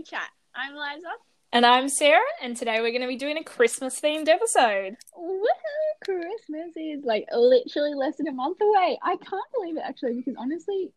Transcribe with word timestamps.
guys. 0.00 0.08
Let's 0.08 0.10
have 0.12 0.22
a 0.22 0.22
chat. 0.22 0.30
I'm 0.54 0.74
Liza. 0.74 1.08
And 1.52 1.66
I'm 1.66 1.88
Sarah, 1.88 2.20
and 2.40 2.56
today 2.56 2.80
we're 2.80 2.90
going 2.90 3.02
to 3.02 3.08
be 3.08 3.16
doing 3.16 3.36
a 3.36 3.44
Christmas 3.44 4.00
themed 4.00 4.28
episode. 4.28 4.96
Woohoo! 5.18 6.04
Christmas 6.04 6.76
is 6.76 7.04
like 7.04 7.26
literally 7.32 7.94
less 7.94 8.16
than 8.16 8.28
a 8.28 8.32
month 8.32 8.58
away. 8.60 8.98
I 9.02 9.16
can't 9.16 9.52
believe 9.54 9.76
it 9.76 9.82
actually 9.84 10.14
because 10.14 10.36
honestly, 10.38 10.92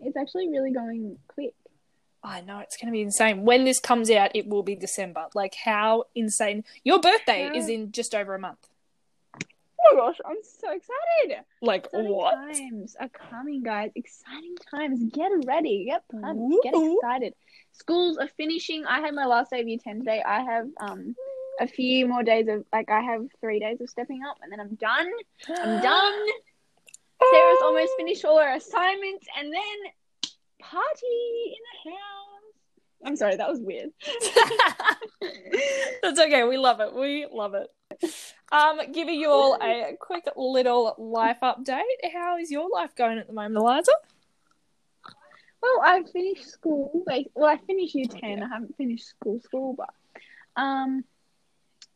it's 0.00 0.16
actually 0.16 0.48
really 0.48 0.72
going 0.72 1.18
quick. 1.28 1.54
I 2.22 2.40
know 2.40 2.58
it's 2.58 2.76
going 2.76 2.88
to 2.88 2.92
be 2.92 3.02
insane. 3.02 3.44
When 3.44 3.64
this 3.64 3.78
comes 3.78 4.10
out, 4.10 4.32
it 4.34 4.48
will 4.48 4.64
be 4.64 4.74
December. 4.74 5.26
Like, 5.34 5.54
how 5.54 6.04
insane! 6.14 6.64
Your 6.82 7.00
birthday 7.00 7.50
is 7.54 7.68
in 7.68 7.92
just 7.92 8.14
over 8.14 8.34
a 8.34 8.38
month. 8.38 8.68
Oh 9.88 9.94
my 9.94 10.00
gosh, 10.00 10.18
I'm 10.26 10.36
so 10.42 10.72
excited! 10.72 11.44
Like, 11.62 11.84
Exciting 11.86 12.12
what? 12.12 12.34
times 12.34 12.96
are 12.98 13.08
coming, 13.08 13.62
guys. 13.62 13.92
Exciting 13.94 14.56
times. 14.70 15.00
Get 15.12 15.30
ready. 15.46 15.86
Get 15.86 16.02
pumped. 16.08 16.64
Get 16.64 16.74
excited. 16.74 17.34
Schools 17.78 18.16
are 18.18 18.28
finishing. 18.36 18.84
I 18.86 19.00
had 19.00 19.14
my 19.14 19.26
last 19.26 19.50
day 19.50 19.60
of 19.60 19.68
year 19.68 19.78
10 19.82 19.98
today. 20.00 20.22
I 20.26 20.40
have 20.40 20.68
um 20.80 21.14
a 21.60 21.66
few 21.66 22.06
more 22.06 22.22
days 22.22 22.48
of 22.48 22.64
like 22.72 22.90
I 22.90 23.00
have 23.00 23.26
three 23.40 23.60
days 23.60 23.80
of 23.80 23.88
stepping 23.88 24.22
up 24.28 24.38
and 24.42 24.52
then 24.52 24.60
I'm 24.60 24.74
done. 24.76 25.10
I'm 25.48 25.82
done. 25.92 26.26
Sarah's 27.30 27.58
almost 27.62 27.92
finished 27.96 28.24
all 28.24 28.38
her 28.38 28.54
assignments 28.54 29.26
and 29.38 29.52
then 29.52 29.92
party 30.60 31.06
in 31.46 31.62
the 31.84 31.90
house. 31.90 32.26
I'm 33.04 33.16
sorry, 33.16 33.36
that 33.36 33.48
was 33.48 33.60
weird. 33.60 33.90
That's 36.02 36.18
okay. 36.18 36.44
We 36.44 36.56
love 36.56 36.80
it. 36.80 36.94
We 36.94 37.26
love 37.30 37.54
it. 37.54 37.68
Um, 38.52 38.92
giving 38.92 39.14
you 39.14 39.30
all 39.30 39.58
a 39.62 39.96
quick 40.00 40.24
little 40.36 40.94
life 40.98 41.38
update. 41.42 41.82
How 42.12 42.38
is 42.38 42.50
your 42.50 42.68
life 42.70 42.94
going 42.96 43.18
at 43.18 43.26
the 43.26 43.32
moment, 43.32 43.56
Eliza? 43.56 43.92
Well, 45.62 45.80
I 45.82 46.02
finished 46.12 46.48
school. 46.48 47.04
Well, 47.34 47.48
I 47.48 47.56
finished 47.66 47.94
year 47.94 48.06
ten. 48.08 48.42
I 48.42 48.48
haven't 48.48 48.76
finished 48.76 49.06
school, 49.06 49.40
school, 49.40 49.74
but 49.74 49.90
um, 50.60 51.04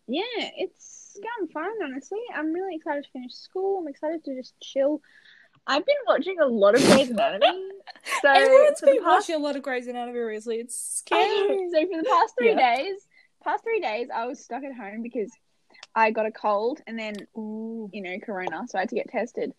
yeah, 0.06 0.22
it's 0.36 1.19
going 1.22 1.48
fine. 1.53 1.70
Honestly, 1.84 2.19
I'm 2.34 2.53
really 2.53 2.75
excited 2.77 3.05
to 3.05 3.11
finish 3.11 3.33
school. 3.34 3.78
I'm 3.81 3.88
excited 3.88 4.25
to 4.25 4.34
just 4.36 4.55
chill. 4.61 5.00
I've 5.66 5.84
been 5.86 5.94
watching 6.06 6.38
a 6.41 6.47
lot 6.47 6.75
of 6.75 6.83
Grey's 6.84 7.11
Anatomy. 7.11 7.69
So 8.22 8.28
Everyone's 8.28 8.81
been 8.81 9.03
past, 9.03 9.28
watching 9.28 9.34
a 9.34 9.38
lot 9.38 9.56
of 9.56 9.62
Grey's 9.62 9.86
Anatomy 9.86 10.19
recently. 10.20 10.58
It's 10.61 10.75
scary. 10.98 11.69
so 11.72 11.81
for 11.86 12.03
the 12.03 12.08
past 12.08 12.34
three 12.38 12.50
Yeah. 12.56 12.77
days, 12.77 13.06
past 13.44 13.62
three 13.64 13.81
days, 13.81 14.08
I 14.14 14.27
was 14.27 14.41
stuck 14.42 14.62
at 14.62 14.75
home 14.75 15.03
because 15.03 15.31
I 15.94 16.11
got 16.11 16.25
a 16.25 16.31
cold 16.31 16.81
and 16.86 16.98
then 16.98 17.14
Ooh. 17.36 17.91
you 17.92 18.00
know, 18.03 18.19
corona, 18.20 18.62
so 18.69 18.78
I 18.78 18.83
had 18.83 18.88
to 18.91 18.94
get 18.94 19.08
tested. 19.11 19.53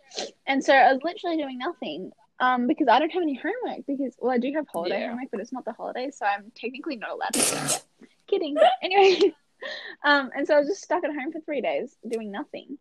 And 0.47 0.63
so 0.63 0.73
I 0.73 0.91
was 0.93 1.01
literally 1.03 1.37
doing 1.37 1.57
nothing. 1.57 2.11
Um, 2.41 2.67
because 2.67 2.87
I 2.89 2.97
don't 2.99 3.11
have 3.11 3.21
any 3.21 3.35
homework 3.35 3.85
because 3.85 4.15
well 4.19 4.31
I 4.31 4.39
do 4.39 4.51
have 4.55 4.65
holiday 4.67 4.99
Yeah. 4.99 5.09
homework, 5.09 5.29
but 5.31 5.39
it's 5.39 5.53
not 5.53 5.63
the 5.63 5.73
holidays, 5.73 6.17
so 6.17 6.25
I'm 6.25 6.51
technically 6.55 6.95
not 6.97 7.11
allowed 7.11 7.33
to. 7.33 7.81
Kidding. 8.27 8.55
But 8.55 8.71
anyway. 8.81 9.33
um, 10.03 10.31
and 10.35 10.47
so 10.47 10.55
I 10.55 10.59
was 10.59 10.67
just 10.67 10.81
stuck 10.81 11.03
at 11.03 11.11
home 11.13 11.31
for 11.31 11.39
three 11.41 11.61
days 11.61 11.95
doing 12.07 12.31
nothing. 12.31 12.77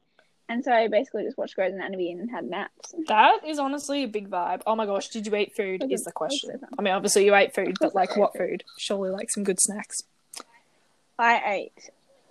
And 0.49 0.65
so 0.65 0.73
I 0.73 0.89
basically 0.89 1.23
just 1.23 1.39
watched 1.39 1.55
Grey's 1.55 1.73
Anatomy 1.73 2.11
and 2.11 2.29
had 2.29 2.45
naps. 2.45 2.93
That 3.07 3.47
is 3.47 3.61
honestly 3.61 4.03
a 4.03 4.09
big 4.09 4.29
vibe. 4.29 4.63
Oh 4.67 4.75
my 4.75 4.85
gosh, 4.85 5.09
did 5.09 5.25
you 5.25 5.37
eat 5.37 5.55
food? 5.55 5.85
Is 5.89 6.03
the 6.03 6.11
question. 6.11 6.59
I 6.77 6.83
mean, 6.83 6.93
obviously 6.93 7.25
you 7.25 7.35
ate 7.37 7.55
food, 7.55 7.77
but 7.81 7.95
like 7.95 8.17
what 8.17 8.37
food? 8.37 8.65
Surely 8.77 9.11
like 9.11 9.31
some 9.31 9.45
good 9.45 9.61
snacks. 9.61 10.03
I 11.19 11.43
ate. 11.55 11.91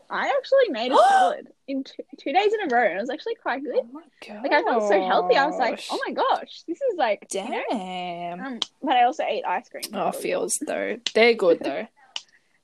I 0.09 0.27
actually 0.27 0.69
made 0.69 0.91
a 0.91 0.97
salad 1.09 1.47
in 1.67 1.83
two, 1.83 2.03
two 2.19 2.33
days 2.33 2.51
in 2.53 2.71
a 2.71 2.75
row, 2.75 2.83
and 2.83 2.97
it 2.97 3.01
was 3.01 3.09
actually 3.09 3.35
quite 3.35 3.63
good. 3.63 3.83
my 3.91 4.01
god. 4.27 4.43
Like 4.43 4.51
I 4.51 4.63
felt 4.63 4.89
so 4.89 5.05
healthy. 5.05 5.35
I 5.35 5.45
was 5.45 5.57
like, 5.57 5.83
oh 5.91 5.99
my 6.07 6.13
gosh, 6.13 6.63
this 6.67 6.81
is 6.81 6.97
like, 6.97 7.27
you 7.33 7.49
know? 7.49 7.63
Damn. 7.71 8.39
Um, 8.39 8.59
but 8.81 8.95
I 8.95 9.03
also 9.03 9.23
ate 9.23 9.45
ice 9.45 9.69
cream. 9.69 9.83
Oh, 9.93 10.11
feels 10.11 10.57
though. 10.65 10.97
They're 11.13 11.35
good 11.35 11.59
though. 11.63 11.87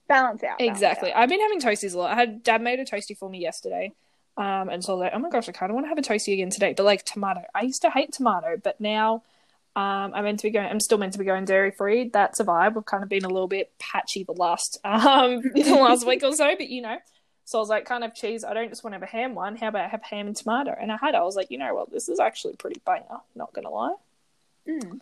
balance 0.08 0.44
out. 0.44 0.58
balance 0.58 0.78
exactly. 0.78 1.14
out. 1.14 1.20
I've 1.20 1.30
been 1.30 1.42
having 1.42 1.60
toasties 1.60 1.94
a 1.94 2.00
lot. 2.00 2.12
I 2.12 2.16
had 2.16 2.44
dad 2.44 2.62
made 2.62 2.80
a 2.80 2.86
toasty 2.86 3.18
for 3.18 3.30
me 3.30 3.40
yesterday. 3.40 3.94
Um, 4.38 4.68
and 4.68 4.84
so 4.84 4.94
I 4.94 4.96
was 4.96 5.02
like, 5.04 5.12
oh 5.16 5.20
my 5.20 5.30
gosh, 5.30 5.48
I 5.48 5.54
kind 5.54 5.70
of 5.70 5.76
want 5.76 5.86
to 5.86 5.90
have 5.90 5.98
a 5.98 6.02
toasty 6.02 6.34
again 6.34 6.50
today. 6.50 6.74
But 6.76 6.84
like 6.84 7.06
tomato, 7.06 7.42
I 7.54 7.62
used 7.62 7.82
to 7.84 7.90
hate 7.90 8.12
tomato, 8.12 8.58
but 8.62 8.82
now 8.82 9.24
um, 9.78 10.14
I'm 10.14 10.24
meant 10.24 10.40
to 10.40 10.48
be 10.48 10.52
going. 10.52 10.68
I'm 10.68 10.80
still 10.80 10.98
meant 10.98 11.14
to 11.14 11.20
be 11.20 11.26
going 11.26 11.46
dairy 11.46 11.72
free. 11.72 12.10
That's 12.12 12.40
a 12.40 12.44
vibe. 12.44 12.76
We've 12.76 12.86
kind 12.86 13.04
of 13.04 13.10
been 13.10 13.24
a 13.24 13.30
little 13.30 13.48
bit 13.48 13.72
patchy 13.78 14.24
the 14.24 14.34
last 14.34 14.80
um 14.86 15.42
the 15.42 15.78
last 15.80 16.08
week 16.08 16.24
or 16.24 16.32
so, 16.34 16.56
but 16.58 16.70
you 16.70 16.82
know. 16.82 16.98
So 17.46 17.60
I 17.60 17.62
was 17.62 17.70
like, 17.70 17.86
can't 17.86 18.02
have 18.04 18.16
cheese. 18.16 18.44
I 18.44 18.54
don't 18.56 18.70
just 18.70 18.84
want 18.84 18.94
to 18.94 19.00
have 19.00 19.04
a 19.08 19.12
ham 19.12 19.36
one. 19.36 19.56
How 19.56 19.68
about 19.68 19.86
I 19.86 19.88
have 19.88 20.02
ham 20.04 20.26
and 20.28 20.36
tomato? 20.36 20.76
And 20.80 20.92
I 20.92 20.98
had. 20.98 21.14
I 21.16 21.22
was 21.24 21.36
like, 21.36 21.52
you 21.52 21.58
know 21.60 21.76
what? 21.76 21.92
This 21.92 22.10
is 22.10 22.20
actually 22.20 22.56
pretty 22.56 22.82
banger. 22.86 23.20
Not 23.36 23.54
gonna 23.54 23.70
lie. 23.70 23.94
Mm. 24.68 25.00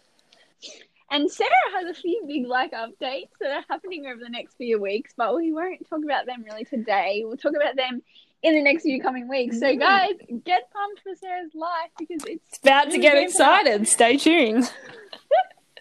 And 1.10 1.32
Sarah 1.32 1.50
has 1.76 1.86
a 1.90 1.94
few 2.00 2.24
big 2.28 2.46
like 2.48 2.72
updates 2.74 3.30
that 3.40 3.52
are 3.52 3.64
happening 3.70 4.08
over 4.08 4.20
the 4.22 4.30
next 4.30 4.56
few 4.56 4.80
weeks, 4.82 5.14
but 5.16 5.36
we 5.36 5.54
won't 5.54 5.88
talk 5.90 6.04
about 6.04 6.26
them 6.26 6.44
really 6.44 6.66
today. 6.66 7.22
We'll 7.26 7.38
talk 7.38 7.54
about 7.56 7.76
them 7.76 8.02
in 8.42 8.56
the 8.56 8.62
next 8.62 8.84
few 8.84 9.02
coming 9.02 9.30
weeks. 9.30 9.60
So 9.60 9.68
Mm. 9.68 9.80
guys, 9.80 10.12
get 10.44 10.70
pumped 10.74 11.02
for 11.02 11.16
Sarah's 11.16 11.54
life 11.56 11.92
because 11.98 12.24
it's 12.26 12.44
It's 12.50 12.58
about 12.60 12.92
to 12.92 12.98
get 12.98 13.14
going 13.14 13.30
for 13.32 13.38
that. 13.38 13.68
excited. 13.68 13.88
Stay 13.88 14.18
tuned. 14.18 14.70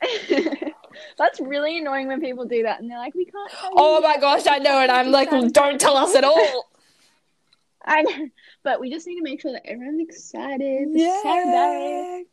that's 1.19 1.41
really 1.41 1.79
annoying 1.79 2.09
when 2.09 2.21
people 2.21 2.45
do 2.45 2.63
that 2.65 2.81
and 2.81 2.91
they're 2.91 2.99
like, 2.99 3.15
we 3.15 3.25
can't 3.25 3.51
Oh 3.77 4.01
my 4.01 4.13
yet." 4.13 4.21
gosh, 4.21 4.47
I 4.47 4.59
know 4.59 4.83
it. 4.83 4.91
I'm 4.91 5.11
like, 5.11 5.31
well, 5.33 5.49
don't 5.49 5.81
tell 5.81 5.97
us 5.97 6.15
at 6.15 6.25
all. 6.25 6.69
I 7.85 8.03
know, 8.03 8.29
but 8.63 8.81
we 8.81 8.91
just 8.91 9.07
need 9.09 9.17
to 9.17 9.23
make 9.23 9.41
sure 9.41 9.53
that 9.53 9.67
everyone's 9.67 10.01
excited. 10.01 10.89
Saturday. 11.23 12.25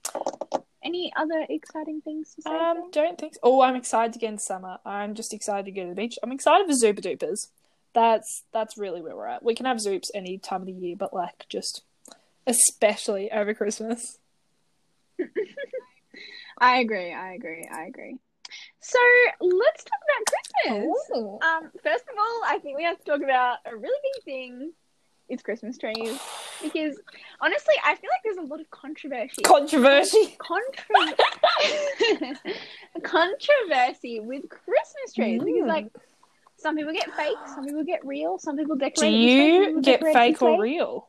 Any 0.84 1.12
other 1.18 1.46
exciting 1.50 2.02
things 2.02 2.36
to 2.36 2.42
say? 2.44 2.52
Um, 2.52 2.92
don't 2.92 3.18
think 3.18 3.34
so. 3.34 3.40
Oh, 3.44 3.62
I'm 3.62 3.76
excited 3.76 4.14
to 4.14 4.20
get 4.20 4.30
into 4.30 4.44
summer. 4.44 4.78
I'm 4.86 5.16
just 5.16 5.34
excited 5.34 5.66
to 5.66 5.72
go 5.72 5.84
to 5.84 5.90
the 5.90 5.96
beach. 5.96 6.18
I'm 6.24 6.32
excited 6.32 6.68
for 6.68 6.74
Zooper 6.74 7.02
Doopers. 7.02 7.48
That's 7.94 8.44
that's 8.54 8.78
really 8.78 9.02
where 9.02 9.16
we're 9.16 9.26
at. 9.28 9.44
We 9.44 9.56
can 9.56 9.66
have 9.66 9.78
Zoops 9.78 10.10
any 10.14 10.38
time 10.38 10.62
of 10.62 10.68
the 10.68 10.74
year, 10.74 10.96
but 10.96 11.14
like 11.14 11.46
just 11.50 11.82
especially 12.46 13.32
over 13.32 13.54
Christmas. 13.56 14.20
I 16.60 16.78
agree. 16.80 17.12
I 17.14 17.34
agree. 17.34 17.68
I 17.72 17.86
agree. 17.86 18.18
So 18.80 19.00
let's 19.42 19.84
talk 19.84 20.00
about 20.06 20.26
Christmas. 20.76 20.98
Um, 21.44 21.72
first 21.84 22.04
of 22.04 22.16
all, 22.18 22.42
I 22.46 22.60
think 22.62 22.78
we 22.78 22.84
have 22.84 22.98
to 22.98 23.04
talk 23.04 23.22
about 23.22 23.58
a 23.66 23.76
really 23.76 24.00
big 24.16 24.24
thing. 24.24 24.72
It's 25.28 25.44
Christmas 25.44 25.78
trees 25.78 26.20
because 26.64 27.00
honestly, 27.40 27.76
I 27.86 27.94
feel 27.96 28.10
like 28.10 28.22
there's 28.24 28.38
a 28.38 28.42
lot 28.50 28.60
of 28.62 28.70
controversy. 28.72 29.44
Controversy. 29.44 30.36
Contro- 30.40 31.16
controversy 33.04 34.20
with 34.20 34.50
Christmas 34.50 35.14
trees 35.16 35.40
because, 35.44 35.64
Mm. 35.64 35.68
like, 35.68 35.88
some 36.58 36.76
people 36.76 36.94
get 36.94 37.14
fake, 37.16 37.38
some 37.54 37.64
people 37.66 37.84
get 37.84 38.06
real, 38.06 38.38
some 38.40 38.58
people 38.58 38.76
Do 38.76 38.86
decorate. 38.86 39.14
it 39.14 39.18
this 39.18 39.28
way, 39.28 39.64
some 39.66 39.76
you 39.76 39.82
get 39.82 40.02
fake 40.02 40.42
or 40.42 40.60
real? 40.62 41.09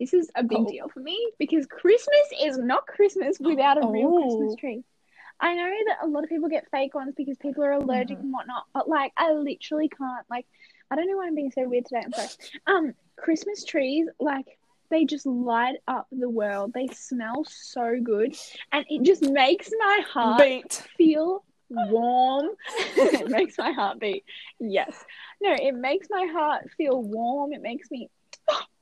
This 0.00 0.14
is 0.14 0.30
a 0.34 0.42
big 0.42 0.58
Oh. 0.58 0.66
deal 0.66 0.88
for 0.88 1.00
me 1.00 1.30
because 1.38 1.66
Christmas 1.66 2.32
is 2.42 2.58
not 2.58 2.86
Christmas 2.86 3.38
without 3.38 3.76
a 3.76 3.86
real 3.86 4.08
Oh. 4.14 4.20
Christmas 4.22 4.54
tree. 4.56 4.82
I 5.38 5.54
know 5.54 5.70
that 5.88 5.98
a 6.02 6.06
lot 6.06 6.24
of 6.24 6.30
people 6.30 6.48
get 6.48 6.70
fake 6.70 6.94
ones 6.94 7.14
because 7.16 7.36
people 7.38 7.62
are 7.64 7.72
allergic 7.72 8.16
Mm-hmm. 8.16 8.24
and 8.24 8.32
whatnot, 8.32 8.64
but 8.74 8.88
like 8.88 9.12
I 9.16 9.32
literally 9.32 9.88
can't. 9.88 10.26
Like, 10.30 10.46
I 10.90 10.96
don't 10.96 11.06
know 11.08 11.16
why 11.18 11.26
I'm 11.26 11.34
being 11.34 11.52
so 11.52 11.68
weird 11.68 11.86
today. 11.86 12.02
I'm 12.04 12.12
sorry. 12.12 12.28
Um, 12.66 12.94
Christmas 13.16 13.64
trees, 13.64 14.08
like 14.18 14.58
they 14.90 15.04
just 15.04 15.24
light 15.26 15.76
up 15.86 16.08
the 16.10 16.28
world. 16.28 16.72
They 16.74 16.88
smell 16.88 17.44
so 17.44 18.00
good, 18.02 18.34
and 18.72 18.84
it 18.88 19.02
just 19.02 19.22
makes 19.22 19.70
my 19.78 20.00
heart 20.06 20.40
Beat. 20.40 20.72
feel 20.96 21.44
warm. 21.70 22.48
it 22.96 23.28
makes 23.30 23.56
my 23.56 23.70
heart 23.72 24.00
beat. 24.00 24.24
Yes. 24.58 24.92
No, 25.40 25.52
it 25.52 25.74
makes 25.74 26.08
my 26.10 26.26
heart 26.32 26.68
feel 26.76 27.00
warm. 27.00 27.52
It 27.52 27.62
makes 27.62 27.90
me 27.90 28.10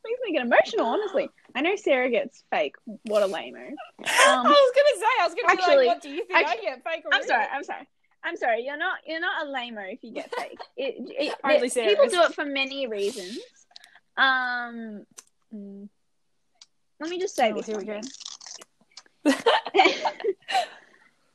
makes 0.04 0.20
me 0.24 0.32
get 0.32 0.42
emotional, 0.46 0.86
honestly. 0.86 1.28
I 1.54 1.60
know 1.62 1.76
Sarah 1.76 2.10
gets 2.10 2.44
fake. 2.50 2.74
What 3.04 3.22
a 3.22 3.26
lame-o. 3.26 3.58
I 4.04 4.42
was 4.42 4.72
gonna 4.74 5.00
say, 5.00 5.06
I 5.20 5.26
was 5.26 5.34
gonna 5.34 5.52
actually- 5.52 5.84
be 5.84 5.86
like, 5.88 5.94
what 5.96 6.02
do 6.02 6.08
you 6.10 6.24
think 6.24 6.48
I 6.48 6.56
get 6.56 6.82
fake 6.84 7.04
or 7.04 7.14
I'm 7.14 7.24
sorry, 7.26 7.46
I'm 7.52 7.64
sorry. 7.64 7.88
I'm 8.24 8.36
sorry, 8.36 8.64
you're 8.64 8.76
not 8.76 8.98
you're 9.06 9.20
not 9.20 9.46
a 9.46 9.50
lame-o 9.50 9.82
if 9.82 10.02
you 10.02 10.12
get 10.12 10.34
fake. 10.34 10.58
It, 10.76 10.96
it, 10.98 11.34
it- 11.44 11.74
people 11.88 12.08
do 12.08 12.22
it 12.22 12.34
for 12.34 12.44
many 12.44 12.86
reasons. 12.86 13.38
Um 14.16 15.04
Mm. 15.54 15.88
let 17.00 17.08
me 17.08 17.18
just 17.18 17.34
say 17.34 17.50
Oh, 17.52 17.54
this 17.56 17.64
here 17.66 17.78
we 17.78 17.84
go. 17.86 18.00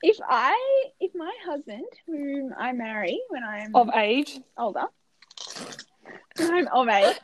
if 0.04 0.18
I 0.30 0.86
if 1.00 1.16
my 1.16 1.32
husband, 1.46 1.86
whom 2.06 2.54
I 2.58 2.74
marry 2.74 3.20
when 3.30 3.44
I'm 3.44 3.76
Of 3.76 3.90
age. 3.96 4.40
older. 4.58 4.86
I'm 6.40 6.68
of 6.68 6.88
age. 6.88 7.16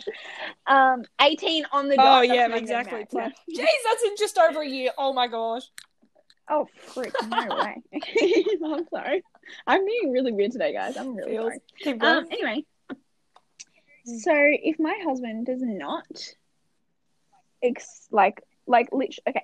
Um, 0.67 1.03
18 1.21 1.65
on 1.71 1.87
the 1.89 1.95
Oh 1.95 1.97
dot. 1.97 2.27
that's 2.27 2.33
yeah, 2.35 2.43
when 2.47 2.51
I 2.51 2.59
get 2.59 2.61
exactly. 2.63 3.05
Jeez, 3.05 3.67
that's 3.85 4.03
in 4.03 4.15
just 4.17 4.37
over 4.37 4.61
a 4.61 4.67
year. 4.67 4.91
Oh 4.97 5.13
my 5.13 5.27
gosh. 5.27 5.63
Oh, 6.49 6.67
frick, 6.93 7.13
no 7.27 7.37
way. 7.91 8.01
I'm 8.65 8.87
sorry. 8.89 9.23
I'm 9.67 9.85
being 9.85 10.11
really 10.11 10.31
weird 10.31 10.51
today, 10.51 10.73
guys. 10.73 10.97
I'm 10.97 11.15
really 11.15 11.31
Feels. 11.31 11.45
sorry. 11.45 11.59
Keep 11.83 11.99
going. 11.99 12.17
Um, 12.17 12.25
anyway, 12.31 12.65
so 14.05 14.31
if 14.33 14.79
my 14.79 14.99
husband 15.03 15.45
does 15.45 15.61
not, 15.61 16.33
ex- 17.61 18.07
like, 18.11 18.41
like, 18.67 18.89
lit- 18.91 19.19
okay, 19.27 19.43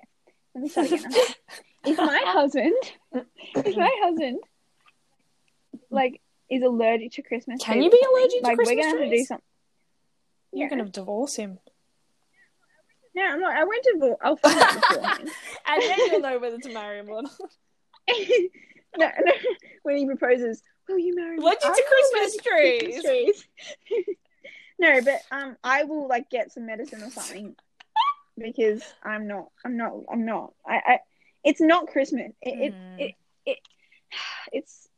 let 0.54 0.62
me 0.62 0.68
start 0.68 0.86
again. 0.92 1.12
if 1.84 1.96
my 1.98 2.22
husband, 2.26 2.74
if 3.54 3.76
my 3.76 3.90
husband, 4.02 4.40
like, 5.90 6.20
is 6.50 6.62
allergic 6.62 7.12
to 7.12 7.22
Christmas, 7.22 7.62
Can 7.62 7.82
you 7.82 7.90
be 7.90 8.02
allergic 8.12 8.40
to 8.40 8.46
like, 8.46 8.56
Christmas 8.56 8.76
we're 8.76 8.82
gonna 8.82 8.98
have 9.02 9.10
to 9.10 9.16
do 9.16 9.24
something. 9.24 9.44
You're 10.56 10.68
Yeah. 10.70 10.76
gonna 10.76 10.88
divorce 10.90 11.36
him, 11.36 11.58
No, 13.14 13.22
I'm 13.24 13.40
not. 13.40 13.54
I 13.56 13.64
went 13.64 13.82
to. 13.84 13.94
Vo- 13.98 14.18
I'll 14.22 14.36
find 14.36 14.58
out 14.58 14.74
beforehand. 14.74 15.30
and 15.66 15.82
then 15.82 15.98
you'll 16.06 16.20
know 16.20 16.38
whether 16.38 16.58
to 16.58 16.72
marry 16.72 16.98
him 16.98 17.10
or 17.10 17.22
not. 17.22 17.32
no, 18.98 19.10
no. 19.24 19.32
When 19.82 19.96
he 19.98 20.06
proposes, 20.06 20.62
will 20.88 20.98
you 20.98 21.14
marry 21.14 21.36
me? 21.36 21.42
To 21.44 21.58
I'm 21.66 21.74
Christmas 21.74 22.36
trees. 22.38 23.02
trees. 23.04 23.46
no, 24.78 25.00
but 25.02 25.20
um, 25.30 25.56
I 25.62 25.84
will 25.84 26.08
like 26.08 26.30
get 26.30 26.52
some 26.52 26.64
medicine 26.66 27.02
or 27.02 27.10
something 27.10 27.54
because 28.38 28.82
I'm 29.02 29.26
not. 29.26 29.50
I'm 29.64 29.76
not. 29.76 29.92
I'm 30.10 30.24
not. 30.24 30.54
I. 30.66 30.80
I 30.86 30.98
it's 31.44 31.60
not 31.60 31.88
Christmas. 31.88 32.32
It. 32.42 32.48
it, 32.48 32.74
Mm. 32.74 33.00
it, 33.00 33.14
it 33.44 33.58
it's. 34.52 34.88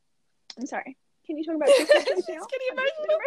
I'm 0.57 0.67
sorry. 0.67 0.97
Can 1.29 1.37
you 1.39 1.45
talk 1.45 1.57
about 1.57 1.69
Christmas 1.69 1.95
now? 2.29 2.37
It's 2.37 2.47
getting 2.47 2.69
emotional. 2.73 3.19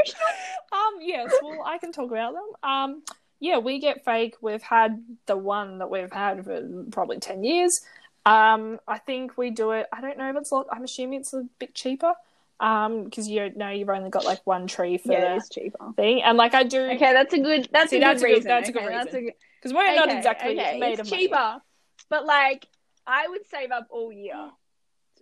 Um, 0.74 0.94
yes, 1.02 1.32
well, 1.42 1.64
I 1.66 1.78
can 1.78 1.92
talk 1.92 2.10
about 2.12 2.34
them. 2.34 2.44
Um, 2.70 3.04
yeah, 3.40 3.60
we 3.60 3.80
get 3.80 4.04
fake. 4.04 4.36
We've 4.42 4.62
had 4.62 5.04
the 5.28 5.38
one 5.38 5.78
that 5.78 5.90
we've 5.90 6.12
had 6.12 6.44
for 6.44 6.62
probably 6.92 7.20
ten 7.20 7.44
years. 7.44 7.80
Um, 8.26 8.80
I 8.88 8.98
think 8.98 9.38
we 9.38 9.52
do 9.52 9.72
it. 9.72 9.86
I 9.94 10.02
don't 10.02 10.18
know 10.18 10.30
if 10.32 10.36
it's 10.36 10.52
a 10.52 10.56
lot. 10.56 10.68
I'm 10.72 10.84
assuming 10.84 11.20
it's 11.22 11.34
a 11.34 11.44
bit 11.60 11.76
cheaper. 11.76 12.14
Um, 12.60 13.06
because 13.06 13.28
you 13.28 13.50
know 13.56 13.70
you've 13.70 13.90
only 13.90 14.12
got 14.12 14.24
like 14.26 14.46
one 14.46 14.68
tree 14.68 14.98
for 15.00 15.12
Yeah, 15.12 15.22
the 15.22 15.34
it 15.34 15.38
is 15.38 15.50
cheaper. 15.50 15.94
thing, 15.96 16.22
and 16.22 16.38
like 16.38 16.54
I 16.54 16.62
do 16.64 16.80
Okay, 16.92 17.14
that's 17.14 17.34
a 17.34 17.40
good. 17.40 17.68
That's 17.72 17.90
See, 17.92 17.98
a 17.98 18.00
good 18.00 18.06
that's 18.08 18.22
a 18.22 18.26
good- 18.26 18.34
reason. 18.34 18.48
that's 18.50 18.70
a 18.70 18.72
good 18.72 18.84
okay, 18.84 18.94
That's 18.96 19.14
a 19.14 19.18
reason. 19.18 19.34
because 19.60 19.74
we're 19.74 19.96
not 19.96 20.12
exactly 20.12 20.60
okay, 20.60 20.78
made 20.80 20.92
it's 20.94 21.02
of 21.02 21.10
money. 21.10 21.24
cheaper, 21.24 21.62
but 22.10 22.26
like 22.28 22.68
I 23.08 23.28
would 23.28 23.48
save 23.50 23.72
up 23.72 23.88
all 23.90 24.12
year 24.12 24.50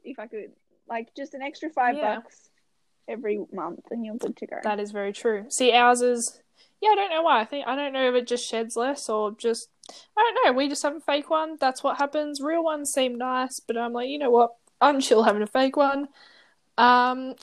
if 0.03 0.19
I 0.19 0.27
could, 0.27 0.51
like 0.89 1.15
just 1.15 1.33
an 1.33 1.41
extra 1.41 1.69
five 1.69 1.95
Yeah. 1.95 2.15
bucks 2.15 2.48
every 3.09 3.39
month, 3.51 3.81
and 3.91 4.05
you're 4.05 4.15
good 4.15 4.37
to 4.37 4.47
go. 4.47 4.57
That 4.63 4.79
is 4.79 4.91
very 4.91 5.13
true. 5.13 5.45
See, 5.49 5.71
ours 5.73 6.01
is. 6.01 6.39
Yeah, 6.81 6.91
I 6.91 6.95
don't 6.95 7.09
know 7.09 7.23
why. 7.23 7.41
I 7.41 7.45
think 7.45 7.67
I 7.67 7.75
don't 7.75 7.91
know 7.91 8.07
if 8.07 8.15
it 8.15 8.25
just 8.27 8.47
sheds 8.47 8.77
less 8.77 9.09
or 9.09 9.31
just 9.31 9.69
I 10.17 10.21
don't 10.21 10.45
know. 10.45 10.57
We 10.57 10.69
just 10.69 10.83
have 10.83 10.95
a 10.95 11.01
fake 11.01 11.29
one. 11.29 11.57
That's 11.59 11.83
what 11.83 11.97
happens. 11.97 12.39
Real 12.41 12.63
ones 12.63 12.91
seem 12.93 13.17
nice, 13.17 13.59
but 13.59 13.75
I'm 13.77 13.91
like, 13.91 14.07
you 14.09 14.17
know 14.17 14.29
what? 14.29 14.51
I'm 14.79 15.01
chill 15.01 15.23
having 15.23 15.41
a 15.41 15.47
fake 15.47 15.75
one. 15.75 16.07
Um, 16.77 17.35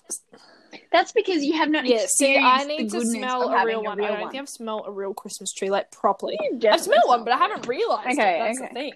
That's 0.91 1.13
because 1.13 1.45
you 1.45 1.53
have 1.55 1.69
not 1.69 1.85
yeah. 1.87 2.03
experienced 2.05 2.17
See, 2.17 2.37
I 2.39 2.63
the 2.63 2.69
need 2.83 2.91
to 2.91 3.05
smell 3.05 3.51
a 3.51 3.67
real 3.67 3.83
one. 3.85 4.01
I 4.01 4.09
real 4.09 4.17
don't 4.17 4.31
think 4.31 4.41
I've 4.43 4.49
smelled 4.49 4.85
a 4.87 4.91
real 4.91 5.13
Christmas 5.13 5.53
tree 5.53 5.69
like 5.69 5.91
properly. 5.91 6.39
I've 6.67 6.81
smelled 6.81 7.03
one, 7.07 7.25
but 7.25 7.35
I 7.35 7.37
haven't 7.37 7.67
realised 7.67 8.19
Okay, 8.19 8.37
it. 8.37 8.43
That's 8.43 8.59
okay. 8.59 8.69
the 8.69 8.75
thing. 8.75 8.93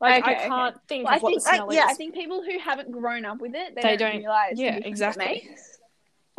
Like 0.00 0.22
Okay, 0.24 0.44
I 0.44 0.48
can't 0.48 0.76
think 0.88 1.04
Well, 1.04 1.14
I 1.14 1.16
of 1.16 1.22
what 1.22 1.30
think, 1.30 1.42
the 1.44 1.50
I, 1.50 1.54
smell 1.56 1.74
yeah, 1.74 1.86
I 1.88 1.94
think 1.94 2.14
people 2.14 2.42
who 2.42 2.58
haven't 2.58 2.90
grown 2.90 3.24
up 3.24 3.40
with 3.40 3.54
it, 3.54 3.74
they, 3.74 3.82
They 3.82 3.96
don't, 3.96 4.12
don't- 4.12 4.18
realize 4.20 4.52
yeah, 4.56 4.76
difference 4.76 4.84
it 4.84 4.88
exactly. 4.88 5.50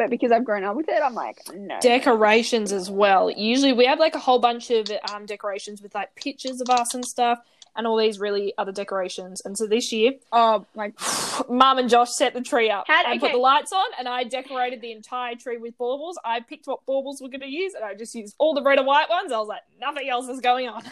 But 0.02 0.10
because 0.10 0.32
I've 0.32 0.44
grown 0.44 0.64
up 0.64 0.76
with 0.76 0.90
it, 0.90 1.00
I'm 1.00 1.14
like, 1.14 1.42
no. 1.54 1.80
decorations 1.80 2.72
as 2.72 2.90
well. 2.90 3.30
Usually 3.30 3.72
we 3.72 3.86
have 3.86 4.00
like 4.00 4.16
a 4.16 4.20
whole 4.20 4.40
bunch 4.40 4.72
of 4.72 4.90
um, 5.14 5.28
decorations 5.28 5.80
with 5.80 5.94
like 5.94 6.16
pictures 6.16 6.60
of 6.60 6.72
us 6.72 6.96
and 6.96 7.06
stuff 7.06 7.38
and 7.76 7.86
all 7.86 7.98
these 7.98 8.20
really 8.20 8.52
other 8.58 8.72
decorations. 8.72 9.44
And 9.46 9.56
so 9.56 9.68
this 9.68 9.92
year, 9.92 10.14
oh, 10.32 10.66
like 10.74 10.96
Mum 11.52 11.78
and 11.78 11.88
Josh 11.88 12.10
set 12.10 12.34
the 12.34 12.42
tree 12.42 12.72
up 12.72 12.88
Had- 12.88 13.06
and 13.06 13.22
put 13.22 13.34
the 13.34 13.38
lights 13.38 13.72
on 13.72 13.86
and 14.00 14.08
I 14.08 14.24
decorated 14.24 14.82
the 14.82 14.92
entire 14.92 15.36
tree 15.36 15.58
with 15.58 15.78
baubles. 15.78 16.18
I 16.26 16.40
picked 16.40 16.66
what 16.66 16.84
baubles 16.88 17.22
we're 17.22 17.30
going 17.30 17.42
to 17.42 17.48
use 17.48 17.76
and 17.76 17.86
I 17.86 17.94
just 17.94 18.16
used 18.16 18.34
all 18.40 18.56
the 18.56 18.64
red 18.64 18.80
and 18.80 18.88
white 18.88 19.08
ones. 19.08 19.32
I 19.32 19.38
was 19.38 19.48
like, 19.48 19.62
nothing 19.80 20.10
else 20.10 20.28
is 20.30 20.40
going 20.40 20.68
on. 20.68 20.82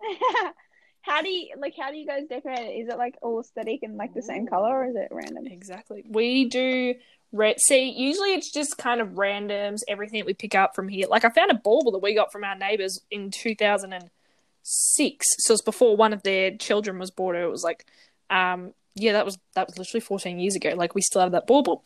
how 1.02 1.22
do 1.22 1.30
you 1.30 1.54
like? 1.56 1.74
How 1.78 1.90
do 1.90 1.96
you 1.96 2.06
guys 2.06 2.24
decorate 2.28 2.58
it? 2.58 2.72
Is 2.82 2.88
it 2.88 2.98
like 2.98 3.16
all 3.22 3.40
aesthetic 3.40 3.82
and 3.82 3.96
like 3.96 4.14
the 4.14 4.22
same 4.22 4.46
color, 4.46 4.80
or 4.80 4.86
is 4.86 4.96
it 4.96 5.08
random? 5.10 5.46
Exactly. 5.46 6.04
We 6.08 6.46
do 6.46 6.94
red. 7.32 7.60
See, 7.60 7.90
usually 7.90 8.34
it's 8.34 8.50
just 8.50 8.78
kind 8.78 9.00
of 9.00 9.10
randoms, 9.10 9.78
everything 9.88 10.18
that 10.20 10.26
we 10.26 10.34
pick 10.34 10.54
up 10.54 10.74
from 10.74 10.88
here. 10.88 11.06
Like 11.08 11.24
I 11.24 11.30
found 11.30 11.50
a 11.50 11.54
bauble 11.54 11.92
that 11.92 12.02
we 12.02 12.14
got 12.14 12.32
from 12.32 12.44
our 12.44 12.56
neighbors 12.56 13.00
in 13.10 13.30
2006. 13.30 15.26
So 15.38 15.52
it's 15.54 15.62
before 15.62 15.96
one 15.96 16.12
of 16.12 16.22
their 16.22 16.56
children 16.56 16.98
was 16.98 17.10
born. 17.10 17.36
It 17.36 17.46
was 17.46 17.64
like, 17.64 17.86
um, 18.30 18.74
yeah, 18.94 19.12
that 19.12 19.24
was 19.24 19.38
that 19.54 19.66
was 19.66 19.78
literally 19.78 20.00
14 20.00 20.38
years 20.38 20.56
ago. 20.56 20.74
Like 20.76 20.94
we 20.94 21.00
still 21.02 21.22
have 21.22 21.32
that 21.32 21.46
bauble. 21.46 21.84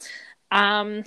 Um, 0.50 1.05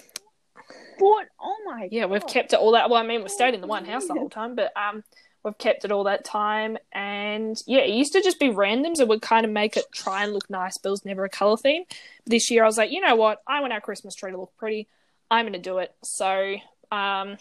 But 1.00 1.28
oh 1.39 1.57
my, 1.66 1.88
yeah, 1.92 2.06
we've 2.06 2.22
God. 2.22 2.30
kept 2.30 2.54
it 2.54 2.60
all 2.60 2.72
that. 2.72 2.89
Well, 2.89 3.01
I 3.01 3.06
mean, 3.06 3.22
we 3.24 3.30
stayed 3.30 3.54
in 3.54 3.62
the 3.62 3.68
one 3.68 3.86
house 3.86 4.07
the 4.07 4.13
whole 4.13 4.30
time, 4.30 4.56
but 4.56 4.72
um, 4.75 5.04
we've 5.48 5.58
kept 5.58 5.86
it 5.86 5.92
all 5.92 6.04
that 6.04 6.26
time. 6.26 6.78
And 6.92 7.62
yeah, 7.66 7.80
it 7.80 7.90
used 7.90 8.14
to 8.14 8.22
just 8.22 8.40
be 8.40 8.50
randoms. 8.50 9.00
It 9.00 9.08
would 9.08 9.22
kind 9.22 9.46
of 9.46 9.52
make 9.52 9.78
it 9.78 9.86
try 9.94 10.24
and 10.24 10.34
look 10.34 10.50
nice, 10.50 10.78
but 10.78 10.90
it 10.90 10.92
was 10.92 11.06
never 11.06 11.26
a 11.26 11.30
color 11.30 11.58
theme. 11.58 11.84
This 12.26 12.52
year, 12.52 12.64
I 12.64 12.68
was 12.68 12.78
like, 12.78 12.92
you 12.92 13.02
know 13.02 13.16
what? 13.16 13.42
I 13.48 13.62
want 13.62 13.74
our 13.74 13.82
Christmas 13.82 14.14
tree 14.14 14.32
to 14.32 14.38
look 14.38 14.56
pretty. 14.58 14.88
I'm 15.32 15.46
going 15.46 15.54
to 15.54 15.60
do 15.60 15.80
it. 15.80 15.96
So 16.04 16.58
um, 16.92 17.38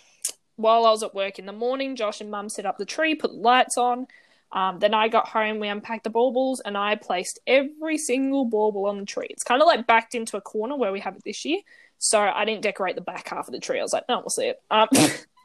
while 0.56 0.86
I 0.86 0.90
was 0.90 1.02
at 1.02 1.14
work 1.14 1.38
in 1.38 1.46
the 1.46 1.52
morning, 1.52 1.96
Josh 1.96 2.20
and 2.20 2.30
Mum 2.30 2.48
set 2.48 2.66
up 2.66 2.78
the 2.78 2.86
tree, 2.86 3.14
put 3.14 3.32
the 3.32 3.36
lights 3.36 3.76
on. 3.76 4.06
Um, 4.52 4.78
then 4.78 4.94
I 4.94 5.08
got 5.08 5.28
home, 5.28 5.58
we 5.58 5.68
unpacked 5.68 6.04
the 6.04 6.10
baubles, 6.10 6.60
and 6.60 6.78
I 6.78 6.94
placed 6.94 7.40
every 7.46 7.98
single 7.98 8.44
bauble 8.44 8.86
on 8.86 8.98
the 8.98 9.04
tree. 9.04 9.26
It's 9.28 9.42
kind 9.42 9.60
of 9.60 9.66
like 9.66 9.86
backed 9.86 10.14
into 10.14 10.36
a 10.36 10.40
corner 10.40 10.76
where 10.76 10.92
we 10.92 11.00
have 11.00 11.16
it 11.16 11.24
this 11.24 11.44
year. 11.44 11.58
So 11.98 12.20
I 12.20 12.44
didn't 12.44 12.62
decorate 12.62 12.94
the 12.94 13.00
back 13.00 13.28
half 13.28 13.48
of 13.48 13.52
the 13.52 13.60
tree. 13.60 13.80
I 13.80 13.82
was 13.82 13.92
like, 13.92 14.04
no, 14.08 14.20
we'll 14.20 14.30
see 14.30 14.46
it. 14.46 14.62
Um, 14.70 14.88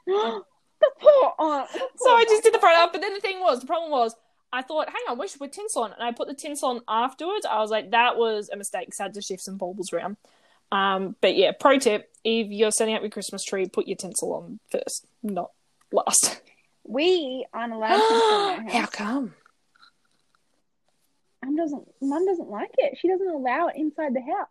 the 0.81 0.92
poor 1.00 1.33
aunt. 1.39 1.72
the 1.72 1.88
so 1.95 2.12
I 2.12 2.25
just 2.25 2.44
did 2.44 2.54
the 2.54 2.60
front 2.60 2.78
up. 2.78 2.92
But 2.92 3.01
then 3.01 3.13
the 3.13 3.22
thing 3.22 3.39
was, 3.39 3.62
the 3.62 3.68
problem 3.68 3.92
was, 3.92 4.16
I 4.54 4.62
thought, 4.62 4.89
hang 4.89 5.01
on, 5.10 5.18
we 5.18 5.28
should 5.28 5.39
put 5.39 5.54
tinsel 5.54 5.83
on. 5.83 5.94
And 5.94 6.04
I 6.04 6.12
put 6.12 6.28
the 6.28 6.33
tinsel 6.33 6.69
on 6.69 6.81
afterwards. 6.88 7.45
I 7.45 7.60
was 7.60 7.72
like, 7.72 7.92
that 7.92 8.18
was 8.18 8.50
a 8.51 8.57
mistake 8.57 8.88
because 8.88 9.00
I 9.00 9.04
had 9.04 9.13
to 9.13 9.22
shift 9.22 9.44
some 9.44 9.57
baubles 9.57 9.94
around. 9.94 10.18
Um, 10.72 11.16
but 11.22 11.36
yeah, 11.36 11.51
pro 11.57 11.80
tip 11.80 12.10
if 12.24 12.48
you're 12.48 12.72
setting 12.72 12.95
up 12.95 13.01
your 13.01 13.10
Christmas 13.10 13.44
tree, 13.44 13.68
put 13.68 13.88
your 13.88 13.98
tinsel 13.98 14.33
on 14.33 14.60
first, 14.72 15.06
not 15.24 15.51
last. 15.92 16.42
We 16.84 17.45
aren't 17.54 17.74
allowed 17.74 17.98
to 17.98 18.72
How 18.72 18.86
come? 18.88 19.34
Mum 21.44 21.56
doesn't. 21.56 21.88
Mum 22.01 22.25
doesn't 22.25 22.50
like 22.50 22.72
it. 22.77 22.98
She 23.00 23.08
doesn't 23.08 23.27
allow 23.27 23.67
it 23.67 23.75
inside 23.75 24.13
the 24.13 24.22
house. 24.22 24.48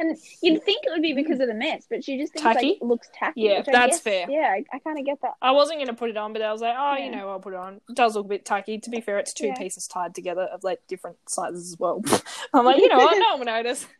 And 0.00 0.16
you'd 0.42 0.62
think 0.62 0.84
it 0.84 0.90
would 0.90 1.02
be 1.02 1.12
because 1.12 1.40
of 1.40 1.48
the 1.48 1.54
mess, 1.54 1.84
but 1.90 2.04
she 2.04 2.18
just 2.18 2.32
thinks 2.32 2.44
Tacky? 2.44 2.78
like 2.80 2.88
looks 2.88 3.08
tacky. 3.12 3.40
Yeah, 3.42 3.62
that's 3.62 3.96
guess- 3.96 4.00
fair. 4.00 4.26
Yeah, 4.30 4.48
I, 4.56 4.64
I 4.72 4.78
kind 4.78 4.98
of 4.98 5.04
get 5.04 5.20
that. 5.22 5.32
I 5.42 5.50
wasn't 5.50 5.78
going 5.78 5.88
to 5.88 5.94
put 5.94 6.08
it 6.10 6.16
on, 6.16 6.32
but 6.32 6.40
I 6.40 6.52
was 6.52 6.60
like, 6.60 6.76
oh, 6.78 6.94
you 6.96 7.10
know, 7.10 7.28
I'll 7.28 7.40
put 7.40 7.52
it 7.54 7.58
on. 7.58 7.80
It 7.88 7.96
does 7.96 8.14
look 8.14 8.26
a 8.26 8.28
bit 8.28 8.44
tacky. 8.44 8.78
To 8.78 8.90
be 8.90 9.00
fair, 9.00 9.18
it's 9.18 9.32
two 9.34 9.48
Yeah. 9.48 9.54
pieces 9.58 9.88
tied 9.88 10.14
together 10.14 10.42
of 10.42 10.62
like 10.62 10.78
different 10.88 11.16
sizes 11.28 11.72
as 11.72 11.78
well. 11.80 12.00
I'm 12.54 12.64
like, 12.64 12.78
you 12.78 12.88
know 12.88 12.98
what? 12.98 13.18
No 13.18 13.30
one 13.30 13.38
will 13.40 13.46
notice. 13.46 13.86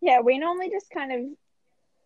Yeah, 0.00 0.20
we 0.20 0.38
normally 0.38 0.70
just 0.70 0.90
kind 0.90 1.12
of 1.12 1.20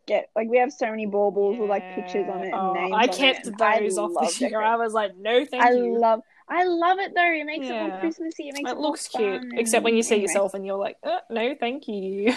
get 0.07 0.31
like 0.35 0.49
we 0.49 0.59
have 0.59 0.73
so 0.73 0.91
many 0.91 1.07
baubles 1.07 1.59
with 1.59 1.69
like 1.69 1.95
pictures 1.95 2.27
on 2.29 2.41
it 2.41 2.47
and 2.47 2.55
Oh, 2.55 2.73
names. 2.73 2.95
I 2.97 3.07
kept 3.07 3.47
it, 3.47 3.59
those 3.59 3.99
off 3.99 4.13
this 4.21 4.41
year. 4.41 4.49
decorating. 4.51 4.73
I 4.73 4.77
was 4.77 4.93
like, 4.95 5.17
no, 5.17 5.45
thank 5.45 5.63
I 5.63 5.73
you. 5.73 5.97
I 5.97 5.99
love, 5.99 6.21
I 6.55 6.65
love 6.65 6.99
it 6.99 7.13
though. 7.15 7.33
It 7.33 7.45
makes 7.47 7.67
it 7.67 7.71
Yeah. 7.71 7.87
more 7.89 7.99
Christmassy. 8.01 8.49
It 8.49 8.55
makes 8.55 8.71
it, 8.71 8.75
it 8.75 8.79
looks 8.79 9.09
cute, 9.09 9.43
except 9.55 9.85
when 9.85 9.97
you 9.97 10.03
see 10.03 10.17
anyway. 10.17 10.23
yourself 10.29 10.55
and 10.55 10.67
you're 10.67 10.77
like, 10.77 10.97
uh, 11.03 11.21
no, 11.31 11.55
thank 11.59 11.89
you. 11.89 12.35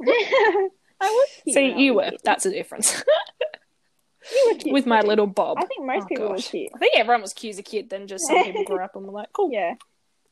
I 0.02 0.68
was 1.00 1.28
cute. 1.44 1.54
See, 1.54 1.72
you 1.76 1.94
were. 1.94 2.02
a. 2.02 2.12
That's 2.24 2.44
the 2.44 2.50
difference. 2.50 3.02
You 4.32 4.50
were 4.50 4.58
cute 4.58 4.72
With 4.72 4.86
my 4.86 5.02
too. 5.02 5.08
little 5.08 5.26
bob. 5.26 5.58
I 5.58 5.66
think 5.66 5.84
most 5.84 6.04
Oh, 6.04 6.06
people 6.06 6.28
were 6.30 6.38
cute. 6.38 6.70
I 6.74 6.78
think 6.78 6.94
everyone 6.96 7.20
was 7.20 7.34
cute 7.34 7.52
as 7.52 7.58
a 7.58 7.62
kid. 7.62 7.90
Then 7.90 8.06
just 8.06 8.26
some 8.26 8.42
people 8.42 8.64
grew 8.64 8.82
up 8.82 8.96
and 8.96 9.04
were 9.04 9.12
like, 9.12 9.30
cool. 9.34 9.50
Yeah, 9.52 9.74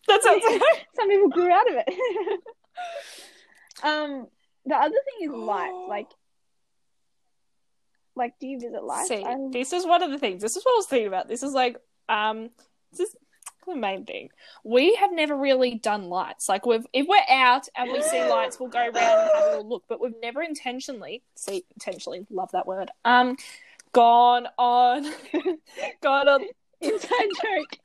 That 0.08 0.22
sounds 0.22 0.42
like. 0.46 0.62
some 0.96 1.10
people 1.10 1.28
grew 1.28 1.52
out 1.52 1.68
of 1.70 1.76
it. 1.86 2.40
um, 3.84 4.28
the 4.64 4.76
other 4.76 4.88
thing 4.94 5.28
is 5.28 5.34
lights. 5.34 5.74
Like, 5.90 6.06
like, 8.16 8.38
do 8.40 8.46
you 8.46 8.58
visit 8.60 8.82
lights? 8.82 9.08
See, 9.08 9.22
this 9.52 9.74
is 9.74 9.84
one 9.86 10.02
of 10.02 10.10
the 10.10 10.18
things. 10.18 10.40
This 10.40 10.56
is 10.56 10.64
what 10.64 10.72
I 10.72 10.76
was 10.76 10.86
thinking 10.86 11.08
about. 11.08 11.28
This 11.28 11.42
is 11.42 11.52
like, 11.52 11.76
um, 12.08 12.48
this 12.92 13.10
is 13.10 13.16
the 13.66 13.74
main 13.76 14.04
thing. 14.04 14.30
We 14.64 14.94
have 14.96 15.12
never 15.12 15.36
really 15.36 15.74
done 15.74 16.08
lights. 16.08 16.48
Like, 16.48 16.66
we've 16.66 16.86
if 16.92 17.06
we're 17.06 17.18
out 17.28 17.68
and 17.76 17.90
we 17.92 18.02
see 18.02 18.22
lights, 18.28 18.58
we'll 18.58 18.68
go 18.68 18.80
around 18.80 18.96
and 18.96 19.30
have 19.34 19.44
a 19.44 19.48
little 19.50 19.68
look. 19.68 19.84
But 19.88 20.00
we've 20.00 20.14
never 20.20 20.42
intentionally, 20.42 21.22
see, 21.34 21.64
intentionally, 21.74 22.26
love 22.30 22.50
that 22.52 22.66
word. 22.66 22.90
Um, 23.04 23.36
gone 23.92 24.46
on, 24.58 25.04
gone 26.02 26.28
on, 26.28 26.44
inside 26.80 27.10
joke. 27.42 27.78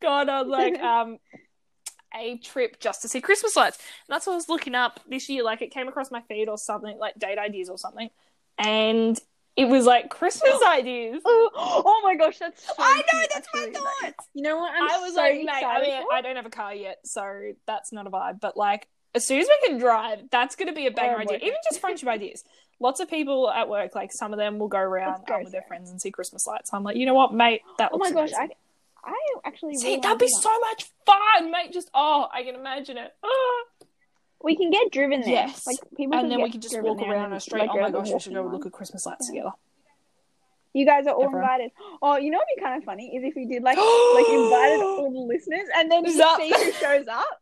gone 0.00 0.28
on 0.28 0.48
like 0.48 0.78
um. 0.80 1.18
A 2.16 2.38
trip 2.38 2.78
just 2.78 3.02
to 3.02 3.08
see 3.08 3.20
Christmas 3.20 3.56
lights. 3.56 3.76
And 3.76 4.14
that's 4.14 4.28
what 4.28 4.34
I 4.34 4.36
was 4.36 4.48
looking 4.48 4.76
up 4.76 5.00
this 5.08 5.28
year. 5.28 5.42
Like 5.42 5.62
it 5.62 5.72
came 5.72 5.88
across 5.88 6.12
my 6.12 6.20
feed 6.28 6.48
or 6.48 6.56
something, 6.56 6.96
like 6.96 7.18
date 7.18 7.38
ideas 7.38 7.68
or 7.68 7.76
something. 7.76 8.08
And 8.56 9.18
it 9.56 9.66
was 9.66 9.86
like 9.86 10.10
Christmas 10.10 10.60
ideas. 10.66 11.22
Oh, 11.24 11.50
oh 11.86 12.00
my 12.02 12.16
gosh, 12.16 12.38
that's 12.38 12.66
so 12.66 12.74
I 12.78 12.96
know, 12.98 13.18
cute. 13.18 13.30
that's 13.32 13.48
my 13.54 13.60
really 13.60 13.72
nice. 13.72 13.82
thoughts. 14.02 14.28
You 14.34 14.42
know 14.42 14.58
what? 14.58 14.72
I'm 14.74 14.82
I 14.90 14.98
was 15.00 15.14
so 15.14 15.20
like, 15.20 15.34
mate, 15.36 15.48
I 15.48 15.80
mean, 15.82 16.02
for? 16.02 16.12
I 16.12 16.20
don't 16.22 16.36
have 16.36 16.46
a 16.46 16.50
car 16.50 16.74
yet, 16.74 16.98
so 17.04 17.52
that's 17.66 17.92
not 17.92 18.06
a 18.06 18.10
vibe. 18.10 18.40
But 18.40 18.56
like, 18.56 18.88
as 19.14 19.26
soon 19.26 19.40
as 19.40 19.48
we 19.48 19.68
can 19.68 19.78
drive, 19.78 20.28
that's 20.30 20.56
going 20.56 20.68
to 20.68 20.74
be 20.74 20.86
a 20.86 20.90
banger 20.90 21.16
Oh, 21.16 21.20
idea. 21.20 21.36
Even 21.36 21.58
just 21.68 21.80
friendship 21.80 22.08
ideas. 22.08 22.42
Lots 22.80 22.98
of 22.98 23.08
people 23.08 23.48
at 23.48 23.68
work, 23.68 23.94
like 23.94 24.10
some 24.12 24.32
of 24.32 24.38
them 24.38 24.58
will 24.58 24.66
go 24.68 24.78
around 24.78 25.24
go, 25.28 25.36
um, 25.36 25.44
with 25.44 25.52
their 25.52 25.62
friends 25.62 25.90
and 25.90 26.00
see 26.00 26.10
Christmas 26.10 26.44
lights. 26.46 26.70
I'm 26.72 26.82
like, 26.82 26.96
you 26.96 27.06
know 27.06 27.14
what, 27.14 27.32
mate, 27.32 27.62
that 27.78 27.90
Oh 27.92 27.98
my 27.98 28.10
gosh, 28.10 28.32
amazing. 28.32 28.56
I 29.04 29.16
actually 29.44 29.76
See, 29.76 29.88
really 29.88 30.00
that'd 30.00 30.18
be 30.18 30.26
that. 30.26 30.42
so 30.42 30.58
much 30.60 30.86
fun, 31.06 31.50
mate. 31.52 31.72
Just 31.72 31.90
oh, 31.94 32.26
I 32.32 32.42
can 32.42 32.54
imagine 32.54 32.96
it. 32.98 33.14
Ah. 33.22 33.28
We 34.42 34.56
can 34.56 34.70
get 34.70 34.90
driven 34.92 35.20
there. 35.22 35.30
Yes. 35.30 35.66
Like 35.66 35.78
people, 35.96 36.18
and 36.18 36.30
then 36.30 36.42
we 36.42 36.50
can 36.50 36.60
just 36.60 36.78
walk 36.80 37.00
around 37.00 37.26
and, 37.26 37.34
a 37.34 37.40
street. 37.40 37.68
oh 37.70 37.80
my 37.80 37.90
gosh, 37.90 38.10
we 38.10 38.18
should 38.20 38.34
go 38.34 38.42
look 38.42 38.66
at 38.66 38.72
Christmas 38.72 39.06
lights 39.06 39.28
Yeah. 39.32 39.40
together. 39.40 39.54
You 40.74 40.84
guys 40.84 41.06
are 41.06 41.14
all 41.14 41.24
Everyone. 41.26 41.42
invited. 41.44 41.70
Oh, 42.02 42.16
you 42.16 42.30
know 42.30 42.38
what'd 42.38 42.48
be 42.56 42.60
kind 42.62 42.76
of 42.76 42.84
funny 42.84 43.14
is 43.16 43.22
if 43.24 43.34
we 43.36 43.46
did 43.46 43.62
like 43.62 43.76
like 43.78 44.28
invited 44.28 44.82
all 44.82 45.10
the 45.10 45.20
listeners 45.20 45.68
and 45.76 45.90
then 45.90 46.04
just 46.04 46.18
see 46.36 46.48
who 46.52 46.72
shows 46.72 47.06
up. 47.08 47.26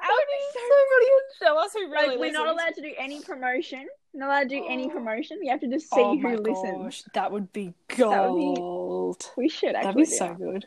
That 0.00 0.10
would 0.10 0.26
be 0.26 0.58
so 0.58 0.60
would 1.12 1.46
show 1.46 1.58
us 1.62 1.72
who 1.74 1.90
really 1.92 2.08
like 2.16 2.18
we're 2.18 2.32
not 2.32 2.48
allowed 2.48 2.74
to 2.74 2.80
do 2.82 2.90
any 2.98 3.20
promotion. 3.20 3.86
Not 4.14 4.26
allowed 4.28 4.42
to 4.44 4.48
do 4.48 4.66
any 4.66 4.88
promotion. 4.96 5.38
We 5.40 5.48
have 5.48 5.60
to 5.60 5.68
just 5.68 5.88
oh 5.92 5.96
see 5.96 6.02
oh 6.02 6.16
who 6.16 6.22
my 6.22 6.34
listens. 6.36 6.82
gosh, 6.82 7.02
that 7.14 7.30
would 7.30 7.52
be 7.52 7.74
That 7.96 8.30
would 8.32 8.54
be- 8.56 9.24
We 9.36 9.48
should 9.50 9.74
actually 9.74 9.92
That'd 9.92 9.96
be 9.96 10.04
so 10.06 10.28
that. 10.28 10.38
good. 10.38 10.66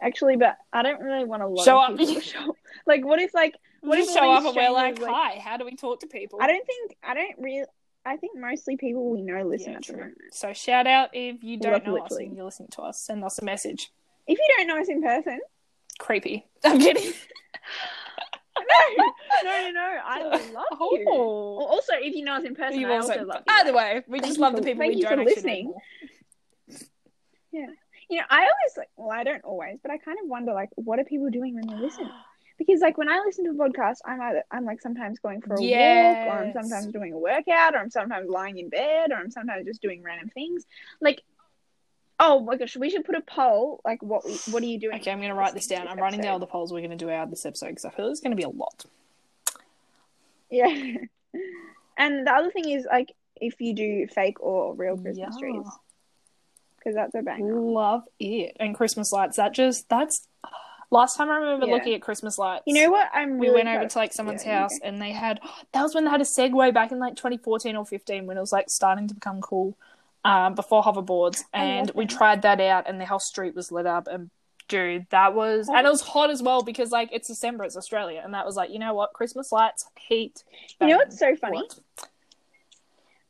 Actually, 0.00 0.36
but 0.36 0.56
I 0.72 0.82
don't 0.82 1.00
really 1.02 1.24
want 1.24 1.42
lot 1.46 1.64
Show 1.64 1.78
up. 1.78 1.96
to 1.98 2.20
show 2.20 2.50
up. 2.50 2.56
Like, 2.86 3.04
what 3.04 3.20
if 3.20 3.34
like 3.34 3.54
We 3.88 3.90
what 3.90 3.96
just 3.98 4.10
if 4.10 4.16
show 4.16 4.30
up 4.30 4.44
and 4.44 4.54
we're 4.56 4.70
like, 4.70 4.98
like- 5.00 5.10
"Hi, 5.12 5.38
how 5.38 5.56
do 5.56 5.64
we 5.64 5.76
talk 5.76 6.00
to 6.00 6.06
people?" 6.06 6.38
I 6.42 6.46
don't 6.46 6.66
think 6.66 6.96
I 7.02 7.14
don't 7.14 7.34
really. 7.38 7.64
I 8.06 8.16
think 8.16 8.38
mostly 8.38 8.76
people 8.76 9.10
we 9.10 9.20
know 9.22 9.42
listen 9.42 9.72
Yeah, 9.72 9.78
at 9.78 9.84
the 9.86 9.92
moment. 9.92 10.18
So 10.32 10.52
shout 10.52 10.86
out 10.86 11.10
if 11.12 11.42
you 11.44 11.58
don't 11.58 11.72
Like, 11.74 11.84
know 11.86 11.98
us 11.98 12.12
and 12.16 12.34
you're 12.34 12.44
listening 12.44 12.70
to 12.72 12.82
us. 12.82 13.00
Send 13.00 13.22
us 13.24 13.38
a 13.38 13.44
message. 13.44 13.90
If 14.26 14.38
you 14.38 14.44
don't 14.56 14.66
know 14.66 14.78
us 14.80 14.88
in 14.88 15.02
person, 15.02 15.40
Creepy. 15.98 16.46
I'm 16.64 16.78
kidding. 16.78 17.12
no, 18.58 19.04
no, 19.44 19.50
no, 19.50 19.70
no. 19.72 19.98
I 20.04 20.22
love 20.52 20.66
oh. 20.80 20.96
you. 20.96 21.04
Oh. 21.08 21.66
also, 21.66 21.92
if 22.00 22.14
you 22.14 22.24
know 22.24 22.34
us 22.36 22.44
in 22.44 22.54
person, 22.54 22.80
You 22.80 22.88
I 22.88 22.96
also, 22.96 23.12
also 23.14 23.24
love 23.24 23.42
you. 23.46 23.54
either 23.54 23.72
way, 23.74 24.02
we 24.08 24.20
just 24.20 24.38
love 24.38 24.54
for- 24.54 24.60
the 24.60 24.66
people 24.66 24.86
we 24.86 24.94
you 24.96 25.02
don't 25.02 25.12
actually 25.20 25.34
listening. 25.34 25.64
know. 25.66 25.72
more. 27.52 27.74
You 28.10 28.16
know, 28.18 28.24
I 28.30 28.38
always 28.38 28.76
like. 28.76 28.88
Well, 28.96 29.10
I 29.10 29.22
don't 29.24 29.44
always, 29.44 29.78
but 29.82 29.90
I 29.90 29.98
kind 29.98 30.18
of 30.22 30.28
wonder, 30.28 30.52
like, 30.54 30.70
what 30.76 30.98
are 30.98 31.04
people 31.04 31.28
doing 31.30 31.54
when 31.54 31.66
they 31.66 31.74
listen? 31.82 32.08
Because, 32.58 32.80
like, 32.80 32.98
when 32.98 33.08
I 33.08 33.20
listen 33.24 33.44
to 33.44 33.50
a 33.50 33.54
podcast, 33.54 33.98
I'm 34.04 34.20
either 34.20 34.42
I'm 34.50 34.64
like 34.64 34.80
sometimes 34.80 35.20
going 35.20 35.40
for 35.40 35.54
a 35.54 35.62
walk, 35.62 36.26
or 36.26 36.42
I'm 36.42 36.52
sometimes 36.52 36.86
doing 36.92 37.12
a 37.12 37.18
workout, 37.18 37.74
or 37.74 37.78
I'm 37.78 37.90
sometimes 37.90 38.28
lying 38.28 38.58
in 38.58 38.68
bed, 38.68 39.12
or 39.12 39.16
I'm 39.16 39.30
sometimes 39.30 39.64
just 39.64 39.80
doing 39.80 40.02
random 40.02 40.28
things. 40.30 40.64
Like, 41.00 41.22
oh 42.18 42.40
my 42.40 42.56
gosh, 42.56 42.76
we 42.76 42.90
should 42.90 43.04
put 43.04 43.14
a 43.14 43.20
poll. 43.20 43.80
Like, 43.84 44.02
what 44.02 44.24
what 44.50 44.62
are 44.62 44.66
you 44.66 44.78
doing? 44.80 44.96
Okay, 44.96 45.12
I'm 45.12 45.18
going 45.18 45.28
to 45.30 45.34
write 45.36 45.54
this 45.54 45.68
down. 45.68 45.86
I'm 45.86 45.98
writing 45.98 46.20
down 46.20 46.32
all 46.32 46.38
the 46.40 46.46
polls 46.46 46.72
we're 46.72 46.80
going 46.80 46.90
to 46.90 46.96
do 46.96 47.10
out 47.10 47.24
of 47.24 47.30
this 47.30 47.46
episode 47.46 47.68
because 47.68 47.84
I 47.84 47.90
feel 47.90 48.08
it's 48.08 48.20
going 48.20 48.32
to 48.32 48.36
be 48.36 48.42
a 48.42 48.48
lot. 48.48 48.84
Yeah. 50.50 50.66
and 51.96 52.26
the 52.26 52.32
other 52.32 52.50
thing 52.50 52.68
is 52.70 52.86
like 52.90 53.12
if 53.40 53.60
you 53.60 53.74
do 53.74 54.06
fake 54.08 54.40
or 54.40 54.74
real 54.74 54.96
Christmas 54.96 55.34
Yeah. 55.34 55.38
trees, 55.38 55.66
because 56.76 56.94
that's 56.96 57.14
a 57.14 57.22
banger. 57.22 57.54
Love 57.60 58.02
it. 58.18 58.56
And 58.58 58.74
Christmas 58.74 59.12
lights. 59.12 59.36
That 59.36 59.54
just, 59.54 59.88
that's. 59.88 60.26
Last 60.90 61.16
time 61.16 61.30
I 61.30 61.36
remember 61.36 61.66
Yeah. 61.66 61.74
looking 61.74 61.94
at 61.94 62.02
Christmas 62.02 62.38
lights. 62.38 62.64
You 62.66 62.74
know 62.74 62.90
what? 62.90 63.08
I'm 63.12 63.38
Really 63.38 63.48
we 63.50 63.54
went 63.54 63.68
over 63.68 63.86
to 63.86 63.98
like 63.98 64.12
someone's 64.12 64.44
Yeah, 64.44 64.62
house 64.62 64.78
and 64.82 65.00
they 65.00 65.12
had 65.12 65.40
that 65.72 65.82
was 65.82 65.94
when 65.94 66.04
they 66.04 66.10
had 66.10 66.20
a 66.20 66.24
Segway 66.24 66.72
back 66.72 66.92
in 66.92 66.98
like 66.98 67.14
2014 67.16 67.76
or 67.76 67.84
15 67.84 68.26
when 68.26 68.36
it 68.36 68.40
was 68.40 68.52
like 68.52 68.70
starting 68.70 69.06
to 69.08 69.14
become 69.14 69.40
cool 69.40 69.76
um, 70.24 70.54
before 70.54 70.82
hoverboards 70.82 71.42
and 71.52 71.90
we 71.94 72.06
tried 72.06 72.42
that 72.42 72.60
out 72.60 72.88
and 72.88 73.00
the 73.00 73.06
whole 73.06 73.18
street 73.20 73.54
was 73.54 73.70
lit 73.70 73.86
up 73.86 74.08
and 74.08 74.30
dude 74.66 75.06
that 75.10 75.34
was 75.34 75.68
and 75.68 75.86
it 75.86 75.90
was 75.90 76.00
hot 76.02 76.30
as 76.30 76.42
well 76.42 76.62
because 76.62 76.90
like 76.90 77.08
it's 77.12 77.28
December 77.28 77.64
it's 77.64 77.76
Australia 77.76 78.20
and 78.24 78.34
that 78.34 78.44
was 78.44 78.56
like 78.56 78.70
you 78.70 78.78
know 78.78 78.92
what 78.94 79.12
Christmas 79.12 79.52
lights 79.52 79.86
heat 79.96 80.42
You 80.80 80.88
know 80.88 80.96
what's 80.96 81.18
so 81.18 81.36
funny? 81.36 81.56
What? 81.58 81.78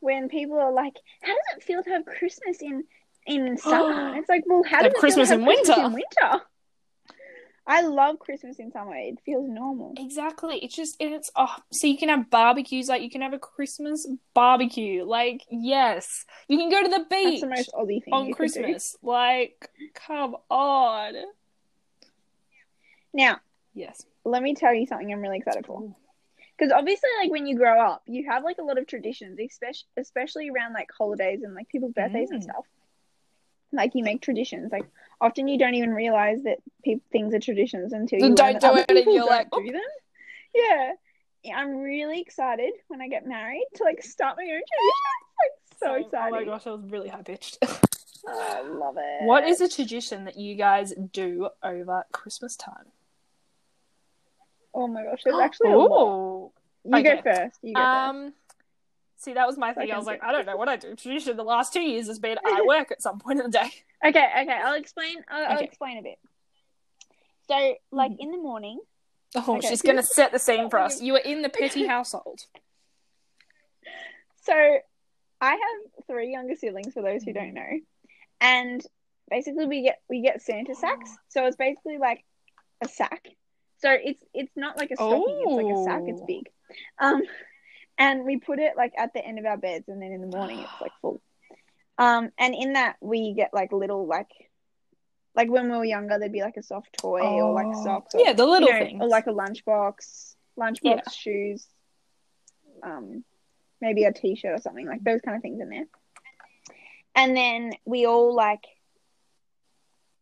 When 0.00 0.28
people 0.28 0.58
are 0.60 0.72
like, 0.72 0.94
"How 1.22 1.28
does 1.34 1.56
it 1.56 1.62
feel 1.64 1.82
to 1.82 1.90
have 1.90 2.04
Christmas 2.06 2.62
in 2.62 2.84
in 3.26 3.56
summer?" 3.56 4.14
it's 4.16 4.28
like, 4.28 4.44
well, 4.46 4.62
how 4.62 4.82
does 4.82 4.92
it 4.92 4.96
Christmas 4.96 5.28
feel 5.28 5.38
to 5.38 5.44
have 5.44 5.50
in 5.50 5.56
Christmas 5.56 5.76
winter. 5.76 5.86
in 5.86 5.92
winter? 5.92 6.44
I 7.70 7.82
love 7.82 8.18
Christmas 8.18 8.58
in 8.58 8.72
summer. 8.72 8.96
It 8.96 9.18
feels 9.26 9.46
normal. 9.48 9.92
Exactly. 9.98 10.56
It's 10.64 10.74
just 10.74 10.96
and 11.00 11.12
it's 11.12 11.30
oh 11.36 11.54
so 11.70 11.86
you 11.86 11.98
can 11.98 12.08
have 12.08 12.30
barbecues 12.30 12.88
like 12.88 13.02
you 13.02 13.10
can 13.10 13.20
have 13.20 13.34
a 13.34 13.38
Christmas 13.38 14.08
barbecue. 14.32 15.04
Like 15.04 15.44
yes. 15.50 16.24
You 16.48 16.56
can 16.56 16.70
go 16.70 16.82
to 16.82 16.88
the 16.88 17.04
beach 17.10 17.40
That's 17.42 17.42
the 17.42 17.46
most 17.48 17.72
Aussie 17.74 18.02
thing 18.02 18.14
on 18.14 18.26
you 18.26 18.34
could 18.34 18.52
do. 18.52 18.60
Christmas. 18.62 18.96
Like 19.02 19.68
come 19.94 20.36
on. 20.50 21.12
Now, 23.12 23.38
Yes. 23.74 24.04
let 24.24 24.42
me 24.42 24.54
tell 24.54 24.74
you 24.74 24.86
something 24.86 25.12
I'm 25.12 25.20
really 25.20 25.38
excited 25.38 25.66
for. 25.66 25.94
Because 26.56 26.72
obviously, 26.72 27.08
like 27.20 27.30
when 27.30 27.46
you 27.46 27.56
grow 27.56 27.80
up, 27.80 28.02
you 28.06 28.28
have 28.30 28.42
like 28.42 28.58
a 28.58 28.62
lot 28.62 28.78
of 28.78 28.86
traditions, 28.86 29.38
especially 29.38 29.86
especially 29.96 30.48
around 30.50 30.72
like 30.72 30.88
holidays 30.96 31.42
and 31.42 31.54
like 31.54 31.68
people's 31.68 31.92
birthdays 31.92 32.30
and 32.30 32.40
Mm. 32.40 32.44
stuff. 32.44 32.64
Like 33.72 33.94
you 33.94 34.02
make 34.02 34.22
traditions. 34.22 34.72
Like 34.72 34.86
often 35.20 35.48
you 35.48 35.58
don't 35.58 35.74
even 35.74 35.90
realize 35.90 36.42
that 36.44 36.58
pe- 36.84 37.00
things 37.12 37.34
are 37.34 37.40
traditions 37.40 37.92
until 37.92 38.20
you 38.20 38.34
don't 38.34 38.60
do 38.60 38.76
it 38.76 38.86
and 38.88 38.98
you're 39.14 39.26
like, 39.26 39.50
do 39.50 39.72
them. 39.72 39.80
Yeah. 40.54 40.92
I'm 41.54 41.76
really 41.76 42.20
excited 42.20 42.72
when 42.88 43.00
I 43.00 43.08
get 43.08 43.26
married 43.26 43.66
to 43.76 43.84
like 43.84 44.02
start 44.02 44.36
my 44.36 44.44
own 44.44 44.48
traditions. 44.48 44.64
Like 45.40 45.78
so 45.78 45.86
Same. 45.94 46.04
exciting. 46.04 46.34
Oh 46.34 46.40
my 46.40 46.44
gosh, 46.44 46.66
I 46.66 46.70
was 46.70 46.90
really 46.90 47.08
high 47.08 47.22
pitched. 47.22 47.58
Oh, 47.62 48.56
I 48.56 48.62
love 48.62 48.96
it. 48.98 49.22
what 49.24 49.46
is 49.46 49.60
a 49.60 49.68
tradition 49.68 50.24
that 50.24 50.36
you 50.36 50.56
guys 50.56 50.92
do 51.12 51.48
over 51.62 52.04
Christmas 52.10 52.56
time? 52.56 52.86
Oh 54.74 54.88
my 54.88 55.04
gosh, 55.04 55.20
there's 55.24 55.38
actually 55.38 55.70
a 55.70 55.78
lot. 55.78 56.50
You 56.84 57.02
go 57.04 57.22
first. 57.22 57.58
You 57.62 57.74
go 57.74 57.80
um, 57.80 58.24
first. 58.24 58.47
See, 59.18 59.34
that 59.34 59.46
was 59.48 59.58
my 59.58 59.72
thing. 59.74 59.82
I 59.82 59.86
can 59.88 59.96
was 59.96 60.06
like, 60.06 60.22
I 60.22 60.30
don't 60.30 60.46
know 60.46 60.56
what 60.56 60.68
I 60.68 60.76
do. 60.76 60.94
Tradition 60.94 61.36
the 61.36 61.42
last 61.42 61.72
two 61.72 61.80
years 61.80 62.06
has 62.06 62.20
been 62.20 62.38
I 62.44 62.62
work 62.64 62.92
at 62.92 63.02
some 63.02 63.18
point 63.18 63.38
in 63.40 63.44
the 63.44 63.50
day. 63.58 63.70
Okay, 64.06 64.24
okay, 64.42 64.60
I'll 64.64 64.74
explain. 64.76 65.16
I'll, 65.28 65.54
I'll 65.54 65.58
explain 65.58 65.98
a 65.98 66.02
bit. 66.02 66.18
So, 67.48 67.74
like 67.90 68.12
Mhm. 68.12 68.16
in 68.20 68.30
the 68.30 68.38
morning, 68.38 68.78
Oh, 69.34 69.56
Okay. 69.56 69.68
she's 69.68 69.82
gonna 69.82 70.04
set 70.04 70.30
the 70.30 70.38
scene 70.38 70.70
for 70.70 70.78
us. 70.78 71.02
You 71.02 71.14
were 71.14 71.18
in 71.18 71.42
the 71.42 71.48
petty 71.48 71.84
household. 71.94 72.46
so 74.42 74.54
I 75.40 75.50
have 75.50 76.06
three 76.06 76.30
younger 76.30 76.54
siblings. 76.54 76.94
For 76.94 77.02
those 77.02 77.24
who 77.24 77.32
don't 77.32 77.54
know, 77.54 77.80
and 78.40 78.86
basically 79.28 79.66
we 79.66 79.82
get 79.82 80.00
we 80.08 80.22
get 80.22 80.42
Santa 80.42 80.76
sacks. 80.76 81.10
So 81.28 81.44
it's 81.46 81.56
basically 81.56 81.98
like 81.98 82.22
a 82.80 82.86
sack. 82.88 83.26
So 83.78 83.90
it's 83.90 84.22
it's 84.32 84.52
not 84.56 84.76
like 84.76 84.92
a 84.92 84.96
stocking. 84.96 85.40
It's 85.42 85.56
like 85.56 85.66
a 85.66 85.82
sack. 85.84 86.02
It's 86.06 86.20
Oh. 86.22 86.26
big. 86.26 86.48
Um, 87.00 87.22
and 87.98 88.24
we 88.24 88.38
put 88.38 88.58
it 88.58 88.74
like 88.76 88.92
at 88.96 89.12
the 89.12 89.24
end 89.24 89.38
of 89.38 89.44
our 89.46 89.56
beds, 89.58 89.88
and 89.88 90.00
then 90.00 90.12
in 90.12 90.20
the 90.20 90.36
morning 90.36 90.58
it's 90.60 90.80
like 90.80 90.92
full. 91.02 91.20
Um, 91.98 92.30
and 92.38 92.54
in 92.54 92.74
that 92.74 92.96
we 93.00 93.34
get 93.34 93.50
like 93.52 93.72
little 93.72 94.06
like. 94.06 94.30
Like 95.34 95.50
when 95.50 95.70
we 95.70 95.76
were 95.76 95.84
younger, 95.84 96.18
there'd 96.18 96.32
be 96.32 96.40
like 96.42 96.56
a 96.56 96.62
soft 96.64 96.88
toy 96.98 97.20
or 97.40 97.52
like 97.52 97.66
Oh. 97.68 97.84
socks. 97.84 98.14
Or, 98.14 98.20
Yeah, 98.20 98.32
the 98.32 98.44
little 98.46 98.68
you 98.70 98.74
know, 98.74 98.84
things. 98.86 99.02
or 99.02 99.08
like 99.08 99.26
a 99.28 99.32
lunchbox, 99.32 100.34
lunchbox 100.58 100.82
Yeah. 100.82 101.00
shoes, 101.10 101.64
um, 102.82 103.24
maybe 103.80 104.02
a 104.02 104.12
t-shirt 104.12 104.52
or 104.58 104.60
something 104.60 104.86
like 104.86 105.04
those 105.04 105.20
kind 105.20 105.36
of 105.36 105.42
things 105.42 105.60
in 105.60 105.68
there. 105.68 105.86
And 107.14 107.36
then 107.36 107.72
we 107.84 108.04
all 108.06 108.34
like, 108.34 108.64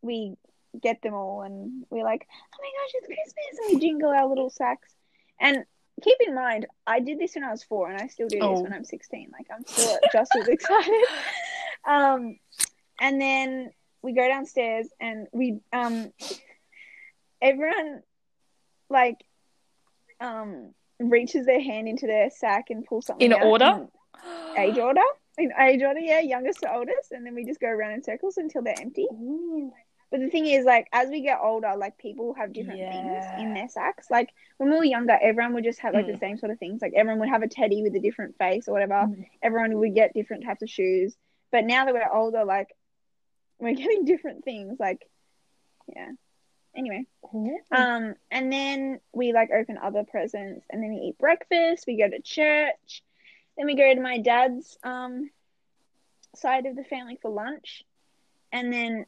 we 0.02 0.36
get 0.78 1.00
them 1.00 1.14
all, 1.14 1.40
and 1.42 1.84
we're 1.88 2.04
like, 2.04 2.26
oh 2.30 2.58
my 2.60 2.68
gosh, 2.68 2.92
it's 2.94 3.06
Christmas, 3.06 3.58
and 3.70 3.74
we 3.80 3.80
jingle 3.88 4.10
our 4.10 4.26
little 4.28 4.50
sacks. 4.50 4.92
And 5.40 5.64
keep 6.02 6.16
in 6.26 6.34
mind, 6.34 6.66
I 6.86 7.00
did 7.00 7.18
this 7.18 7.34
when 7.34 7.44
I 7.44 7.50
was 7.50 7.62
four, 7.62 7.90
and 7.90 8.00
I 8.00 8.06
still 8.08 8.28
do 8.28 8.38
this 8.38 8.44
Oh. 8.48 8.60
when 8.62 8.72
I'm 8.72 8.84
sixteen. 8.84 9.30
Like 9.32 9.46
I'm 9.54 9.64
still 9.66 9.98
just 10.12 10.30
as 10.36 10.48
excited. 10.48 11.04
Um, 11.88 12.40
and 13.00 13.20
then 13.20 13.70
we 14.02 14.12
go 14.12 14.26
downstairs, 14.26 14.88
and 15.00 15.28
we 15.32 15.60
um, 15.72 16.12
everyone 17.40 18.02
like 18.90 19.22
um 20.20 20.72
reaches 20.98 21.46
their 21.46 21.60
hand 21.60 21.86
into 21.88 22.06
their 22.06 22.30
sack 22.30 22.70
and 22.70 22.84
pulls 22.84 23.06
something 23.06 23.30
In 23.30 23.32
order? 23.40 23.86
in 24.56 24.62
age 24.62 24.78
order 24.78 25.02
in 25.38 25.52
age 25.60 25.82
order 25.82 26.00
yeah 26.00 26.20
youngest 26.20 26.60
to 26.62 26.72
oldest 26.74 27.12
and 27.12 27.24
then 27.26 27.34
we 27.34 27.44
just 27.44 27.60
go 27.60 27.68
around 27.68 27.92
in 27.92 28.02
circles 28.02 28.36
until 28.38 28.62
they're 28.62 28.74
empty. 28.80 29.06
But 30.10 30.20
the 30.20 30.28
thing 30.30 30.46
is 30.46 30.64
like 30.64 30.86
as 30.92 31.08
we 31.10 31.22
get 31.22 31.38
older 31.42 31.74
like 31.76 31.98
people 31.98 32.34
have 32.34 32.52
different 32.52 32.86
things 32.88 33.26
in 33.36 33.52
their 33.52 33.68
sacks 33.68 34.10
like 34.10 34.30
when 34.58 34.70
we 34.70 34.76
were 34.76 34.84
younger 34.84 35.18
everyone 35.20 35.54
would 35.54 35.64
just 35.64 35.80
have 35.80 35.94
like 35.94 36.06
the 36.06 36.12
Mm. 36.12 36.18
same 36.18 36.36
sort 36.38 36.52
of 36.52 36.58
things 36.58 36.80
like 36.82 36.92
everyone 36.96 37.20
would 37.20 37.28
have 37.28 37.42
a 37.42 37.48
teddy 37.48 37.82
with 37.82 37.94
a 37.94 38.00
different 38.00 38.36
face 38.38 38.68
or 38.68 38.72
whatever 38.72 39.08
Mm. 39.08 39.26
everyone 39.42 39.76
would 39.78 39.94
get 39.94 40.14
different 40.14 40.44
types 40.44 40.62
of 40.62 40.70
shoes 40.70 41.16
but 41.52 41.64
now 41.64 41.84
that 41.84 41.94
we're 41.94 42.12
older 42.12 42.44
like 42.44 42.68
we're 43.60 43.74
getting 43.74 44.04
different 44.04 44.44
things 44.44 44.78
like 44.78 45.08
yeah 45.94 46.10
anyway 46.76 47.04
um, 47.72 48.14
and 48.30 48.52
then 48.52 49.00
we 49.12 49.32
like 49.32 49.50
open 49.50 49.78
other 49.82 50.04
presents, 50.04 50.66
and 50.70 50.82
then 50.82 50.90
we 50.90 50.96
eat 51.08 51.18
breakfast. 51.18 51.84
We 51.86 51.98
go 51.98 52.08
to 52.08 52.20
church. 52.22 53.02
Then 53.56 53.66
we 53.66 53.74
go 53.76 53.94
to 53.94 54.00
my 54.00 54.18
dad's 54.18 54.78
um 54.84 55.30
side 56.34 56.66
of 56.66 56.76
the 56.76 56.84
family 56.84 57.18
for 57.20 57.30
lunch, 57.30 57.82
and 58.52 58.72
then 58.72 59.06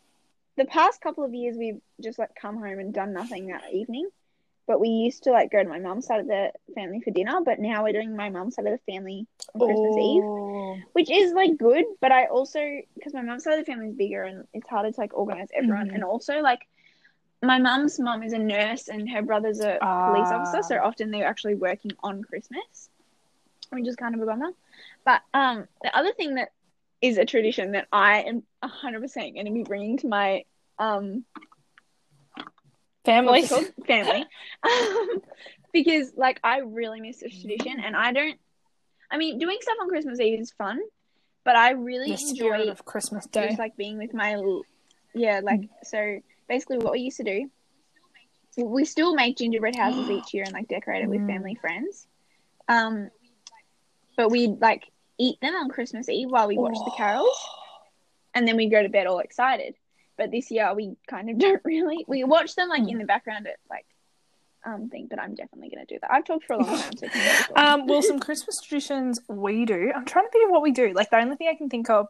the 0.59 0.67
past 0.67 1.01
couple 1.01 1.25
of 1.25 1.35
years 1.35 1.57
we've 1.57 1.81
just 2.03 2.19
like 2.19 2.35
come 2.35 2.57
home 2.57 2.79
and 2.79 2.93
done 2.95 3.13
nothing 3.15 3.47
that 3.49 3.65
evening. 3.73 4.09
But 4.67 4.81
we 4.81 4.89
used 4.91 5.23
to 5.25 5.31
like 5.31 5.51
go 5.51 5.63
to 5.63 5.69
my 5.69 5.79
mum's 5.79 6.07
side 6.07 6.21
of 6.21 6.27
the 6.27 6.53
family 6.75 7.01
for 7.01 7.11
dinner, 7.11 7.41
but 7.45 7.59
now 7.59 7.85
we're 7.85 7.93
doing 7.95 8.17
my 8.17 8.29
mum's 8.29 8.57
side 8.57 8.67
of 8.67 8.73
the 8.73 8.93
family 8.93 9.27
on 9.55 9.61
Christmas 9.63 9.97
Eve 9.97 10.25
Oh. 10.25 10.79
which 10.93 11.11
is 11.11 11.33
like 11.33 11.57
good 11.59 11.85
but 12.01 12.13
i 12.13 12.27
also 12.27 12.61
because 12.95 13.15
my 13.15 13.23
mum's 13.23 13.45
side 13.45 13.59
of 13.59 13.65
the 13.65 13.71
family 13.73 13.89
is 13.89 13.95
bigger 13.95 14.23
and 14.25 14.47
it's 14.53 14.69
harder 14.69 14.91
to 14.93 15.01
like 15.01 15.17
organize 15.17 15.49
everyone 15.55 15.89
Mhm. 15.89 15.95
and 15.95 16.05
also 16.05 16.41
like 16.41 16.67
my 17.43 17.59
mum's 17.59 17.99
mum 18.01 18.23
is 18.23 18.33
a 18.33 18.39
nurse 18.39 18.89
and 18.89 19.09
her 19.11 19.23
brother's 19.23 19.61
a 19.61 19.79
police 20.05 20.31
Ah. 20.31 20.37
officer, 20.37 20.63
so 20.63 20.77
often 20.83 21.11
they're 21.11 21.27
actually 21.27 21.55
working 21.55 21.93
on 22.03 22.23
Christmas, 22.23 22.91
which 23.71 23.87
is 23.87 23.97
kind 23.97 24.15
of 24.15 24.21
a 24.21 24.27
bummer. 24.27 24.53
But 25.05 25.23
um, 25.35 25.67
the 25.83 25.97
other 25.97 26.13
thing 26.13 26.35
that 26.35 26.51
is 27.01 27.19
a 27.19 27.25
tradition 27.25 27.73
that 27.73 27.87
I 27.93 28.23
am 28.23 28.43
hundred 28.63 29.01
percent 29.03 29.35
going 29.35 29.47
to 29.47 29.53
be 29.53 29.63
bringing 29.63 29.99
to 29.99 30.09
my 30.09 30.45
um 30.79 31.25
Family. 33.05 33.41
what's 33.41 33.51
it 33.53 33.55
called? 33.55 33.87
family, 33.87 34.25
um, 34.63 35.21
because 35.73 36.13
like 36.17 36.41
I 36.45 36.59
really 36.59 37.01
miss 37.01 37.21
this 37.21 37.41
tradition, 37.41 37.81
and 37.81 37.97
I 37.97 38.13
don't. 38.13 38.39
I 39.11 39.17
mean, 39.17 39.39
doing 39.39 39.57
stuff 39.61 39.77
on 39.81 39.89
Christmas 39.89 40.21
Eve 40.21 40.41
is 40.41 40.53
fun, 40.53 40.79
but 41.45 41.57
I 41.57 41.71
really 41.71 42.13
The 42.13 42.29
enjoy 42.29 42.69
of 42.69 42.85
Christmas 42.85 43.27
Day. 43.27 43.49
just 43.49 43.59
like 43.59 43.77
being 43.77 43.97
with 43.97 44.13
my 44.13 44.37
yeah 45.15 45.41
like 45.43 45.63
so 45.85 46.19
basically 46.49 46.79
what 46.79 46.93
we 46.93 47.01
used 47.01 47.17
to 47.17 47.25
do 47.25 47.51
we 48.59 48.85
still 48.85 49.15
make 49.15 49.39
gingerbread 49.39 49.75
houses 49.77 50.11
each 50.11 50.35
year 50.35 50.45
and 50.45 50.53
like 50.53 50.69
decorate 50.69 51.03
it 51.03 51.09
with 51.09 51.21
Mm. 51.21 51.27
family 51.29 51.55
friends 51.55 52.07
um 52.69 53.09
but 54.17 54.31
we 54.31 54.49
like 54.49 54.85
eat 55.19 55.41
them 55.41 55.55
on 55.55 55.69
christmas 55.69 56.09
eve 56.09 56.31
while 56.31 56.49
we 56.49 56.57
watch 56.57 56.79
the 56.85 56.93
carols 56.97 57.49
and 58.35 58.47
then 58.47 58.57
we 58.57 58.69
go 58.69 58.83
to 58.83 58.89
bed 58.89 59.07
all 59.07 59.19
excited 59.19 59.75
but 60.17 60.31
this 60.31 60.51
year 60.51 60.73
we 60.75 60.97
kind 61.07 61.31
of 61.31 61.39
don't 61.39 61.63
really 61.65 62.05
we 62.09 62.25
watch 62.25 62.55
them 62.55 62.69
like 62.69 62.89
in 62.89 62.99
the 62.99 63.05
background 63.05 63.47
at 63.47 63.57
like 63.71 63.87
um 64.65 64.89
thing 64.89 65.07
but 65.09 65.21
i'm 65.21 65.35
definitely 65.35 65.71
going 65.71 65.85
to 65.87 65.95
do 65.95 65.99
that 66.01 66.13
i've 66.13 66.25
talked 66.25 66.45
for 66.45 66.55
a 66.55 66.59
long 66.59 66.79
time 66.81 66.97
so 66.97 67.09
can 67.09 67.23
you 67.49 67.55
go? 67.55 67.61
Um, 67.61 67.87
well, 67.87 68.03
some 68.03 68.19
Christmas 68.19 68.61
traditions 68.61 69.21
we 69.29 69.65
do. 69.65 69.93
I'm 69.95 70.05
trying 70.05 70.27
to 70.27 70.31
think 70.31 70.45
of 70.47 70.51
what 70.51 70.63
we 70.63 70.73
do. 70.73 70.93
Like 70.93 71.11
the 71.11 71.19
only 71.19 71.37
thing 71.37 71.49
I 71.49 71.57
can 71.57 71.71
think 71.71 71.89
of 71.89 72.09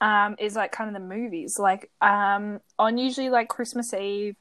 um, 0.00 0.36
is 0.38 0.54
like 0.54 0.72
kind 0.72 0.88
of 0.88 0.94
the 0.94 1.06
movies. 1.06 1.58
Like 1.58 1.90
um, 2.00 2.60
on 2.78 2.98
usually 2.98 3.30
like 3.30 3.48
Christmas 3.48 3.92
Eve, 3.94 4.36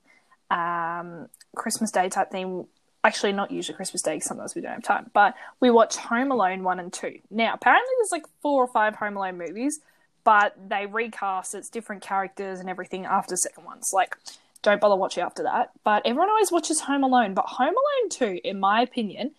um, 0.49 1.27
Christmas 1.55 1.91
Day 1.91 2.09
type 2.09 2.31
thing. 2.31 2.67
Actually, 3.05 3.33
not 3.33 3.51
usually 3.51 3.75
Christmas 3.75 4.01
Day. 4.01 4.19
Sometimes 4.19 4.55
we 4.55 4.61
don't 4.61 4.71
have 4.73 4.83
time. 4.83 5.09
But 5.13 5.35
we 5.59 5.69
watch 5.69 5.97
Home 5.97 6.31
Alone 6.31 6.63
one 6.63 6.79
and 6.79 6.91
two. 6.91 7.19
Now, 7.29 7.53
apparently, 7.53 7.89
there's 7.99 8.11
like 8.11 8.25
four 8.41 8.63
or 8.63 8.67
five 8.67 8.95
Home 8.95 9.17
Alone 9.17 9.37
movies, 9.37 9.79
but 10.23 10.55
they 10.69 10.85
recast. 10.85 11.53
It's 11.53 11.69
different 11.69 12.01
characters 12.01 12.59
and 12.59 12.69
everything 12.69 13.05
after 13.05 13.35
second 13.35 13.65
ones. 13.65 13.89
Like, 13.93 14.15
don't 14.61 14.79
bother 14.79 14.95
watching 14.95 15.21
after 15.23 15.43
that. 15.43 15.71
But 15.83 16.03
everyone 16.05 16.29
always 16.29 16.51
watches 16.51 16.79
Home 16.81 17.03
Alone. 17.03 17.33
But 17.33 17.45
Home 17.47 17.67
Alone 17.73 18.09
two, 18.09 18.39
in 18.43 18.59
my 18.59 18.81
opinion, 18.81 19.31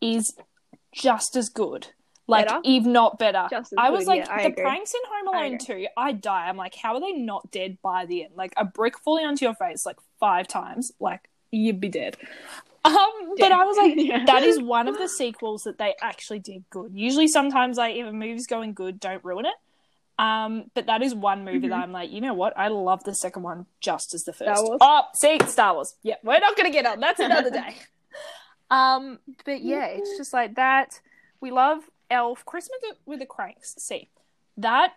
is 0.00 0.34
just 0.92 1.36
as 1.36 1.48
good. 1.48 1.88
Like, 2.26 2.48
Better? 2.48 2.60
if 2.64 2.84
not 2.84 3.18
better. 3.18 3.48
I 3.76 3.90
was 3.90 4.06
good, 4.06 4.08
like, 4.08 4.26
yeah, 4.26 4.34
I 4.34 4.42
the 4.44 4.48
agree. 4.48 4.64
pranks 4.64 4.94
in 4.94 5.00
Home 5.10 5.28
Alone 5.28 5.54
agree. 5.54 5.84
2, 5.84 5.86
I 5.94 6.12
die. 6.12 6.48
I'm 6.48 6.56
like, 6.56 6.74
how 6.74 6.94
are 6.94 7.00
they 7.00 7.12
not 7.12 7.50
dead 7.50 7.76
by 7.82 8.06
the 8.06 8.24
end? 8.24 8.32
Like, 8.34 8.54
a 8.56 8.64
brick 8.64 8.98
falling 8.98 9.26
onto 9.26 9.44
your 9.44 9.54
face 9.54 9.84
like 9.84 9.98
five 10.18 10.48
times, 10.48 10.90
like, 10.98 11.28
you'd 11.50 11.80
be 11.80 11.90
dead. 11.90 12.16
Um, 12.84 13.34
but 13.38 13.50
I 13.52 13.64
was 13.64 13.76
like, 13.78 13.94
Yeah. 13.96 14.24
that 14.26 14.42
is 14.42 14.60
one 14.60 14.88
of 14.88 14.98
the 14.98 15.08
sequels 15.08 15.64
that 15.64 15.78
they 15.78 15.94
actually 16.02 16.38
did 16.40 16.64
good. 16.70 16.92
Usually, 16.94 17.26
sometimes, 17.28 17.76
like, 17.78 17.96
if 17.96 18.06
a 18.06 18.12
movie's 18.12 18.46
going 18.46 18.74
good, 18.74 19.00
don't 19.00 19.24
ruin 19.24 19.46
it. 19.46 19.54
Um, 20.16 20.70
but 20.74 20.86
that 20.86 21.02
is 21.02 21.14
one 21.14 21.44
movie 21.44 21.68
that 21.68 21.74
I'm 21.82 21.90
like, 21.92 22.10
you 22.12 22.20
know 22.20 22.34
what? 22.34 22.52
I 22.56 22.68
love 22.68 23.02
the 23.02 23.14
second 23.14 23.42
one 23.42 23.66
just 23.80 24.14
as 24.14 24.24
the 24.24 24.32
first. 24.32 24.48
Mm-hmm. 24.48 24.56
Star 24.56 24.66
Wars? 24.68 24.78
Oh, 24.80 25.02
see, 25.14 25.38
Star 25.46 25.74
Wars. 25.74 25.94
Yeah, 26.02 26.16
we're 26.22 26.38
not 26.38 26.56
gonna 26.56 26.70
get 26.70 26.86
on. 26.86 27.00
That's 27.00 27.18
another 27.18 27.50
day. 27.62 27.74
um, 28.70 29.18
but 29.44 29.60
yeah, 29.62 29.86
it's 29.86 30.16
just 30.16 30.32
like 30.32 30.54
that. 30.54 31.00
We 31.40 31.50
love 31.50 31.80
Elf. 32.10 32.44
Christmas 32.44 32.78
with 33.06 33.18
the 33.18 33.26
Cranks. 33.26 33.74
See 33.78 34.08
that. 34.58 34.92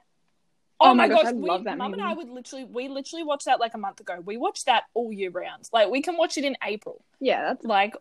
Oh, 0.79 0.89
Oh 0.89 0.93
my 0.93 1.07
my 1.07 1.07
gosh, 1.07 1.23
gosh, 1.23 1.33
I 1.33 1.33
we, 1.33 1.49
love 1.49 1.63
that 1.65 1.77
Mum 1.77 1.93
and 1.93 2.01
I 2.01 2.13
would 2.13 2.29
literally, 2.29 2.65
we 2.65 2.87
literally 2.87 3.23
watched 3.23 3.45
that 3.45 3.59
like 3.59 3.73
a 3.73 3.77
month 3.77 3.99
ago. 3.99 4.21
We 4.23 4.37
watched 4.37 4.65
that 4.67 4.83
all 4.93 5.11
year 5.11 5.31
round. 5.31 5.67
Like 5.73 5.89
we 5.89 6.01
can 6.01 6.17
watch 6.17 6.37
it 6.37 6.45
in 6.45 6.55
April. 6.63 7.03
yeah 7.19 7.41
that's 7.43 7.65
Like, 7.65 7.95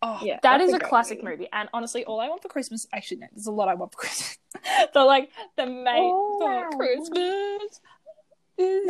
oh, 0.00 0.20
Yeah, 0.22 0.38
that's 0.42 0.72
a 0.72 0.76
a 0.76 0.80
classic 0.80 1.22
movie. 1.22 1.36
movie. 1.38 1.48
And 1.52 1.68
honestly, 1.74 2.04
all 2.04 2.20
I 2.20 2.28
want 2.28 2.42
for 2.42 2.48
Christmas, 2.48 2.86
actually, 2.92 3.18
no, 3.18 3.26
there's 3.32 3.46
a 3.46 3.52
lot 3.52 3.68
I 3.68 3.74
want 3.74 3.92
for 3.92 3.98
Christmas. 3.98 4.38
but 4.94 5.06
like 5.06 5.30
the 5.56 5.66
main 5.66 6.02
All 6.12 6.38
for 6.40 6.70
want 6.70 6.76
Christmas 6.78 7.80
is. 8.58 8.88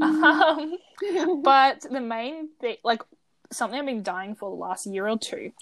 Um, 0.00 0.76
but 1.42 1.80
the 1.90 2.00
main 2.00 2.48
thing, 2.60 2.76
like 2.84 3.02
something 3.52 3.78
I've 3.78 3.86
been 3.86 4.02
dying 4.02 4.34
for 4.34 4.50
the 4.50 4.56
last 4.56 4.86
year 4.86 5.08
or 5.08 5.18
two, 5.18 5.52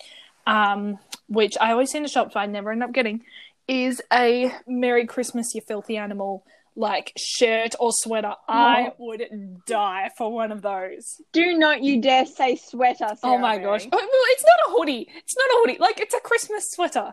um, 0.51 0.99
which 1.29 1.57
I 1.61 1.73
always 1.73 1.91
seem 1.91 2.03
the 2.03 2.09
shop 2.09 2.33
for, 2.33 2.39
I 2.41 2.47
never 2.47 2.73
end 2.73 2.83
up 2.83 2.93
getting, 2.93 3.23
is 3.69 4.03
a 4.13 4.53
Merry 4.67 5.07
Christmas, 5.07 5.55
you 5.55 5.61
filthy 5.61 5.97
animal, 5.97 6.45
like 6.77 7.13
shirt 7.17 7.75
or 7.79 7.91
sweater. 7.93 8.35
I 8.49 8.93
would 8.99 9.25
die 9.67 10.11
for 10.17 10.33
one 10.33 10.51
of 10.53 10.63
those. 10.63 11.21
Do 11.33 11.57
not 11.59 11.83
you 11.83 12.01
dare 12.01 12.27
say 12.27 12.57
sweater. 12.57 13.09
oh 13.23 13.39
my 13.39 13.57
Mary. 13.59 13.65
gosh. 13.65 13.87
Oh, 13.93 13.97
well, 13.97 14.09
it's 14.31 14.45
not 14.45 14.69
a 14.69 14.79
hoodie. 14.79 15.09
It's 15.17 15.37
not 15.37 15.47
a 15.47 15.59
hoodie. 15.61 15.79
Like, 15.79 16.01
it's 16.01 16.15
a 16.15 16.21
Christmas 16.21 16.71
sweater. 16.71 17.13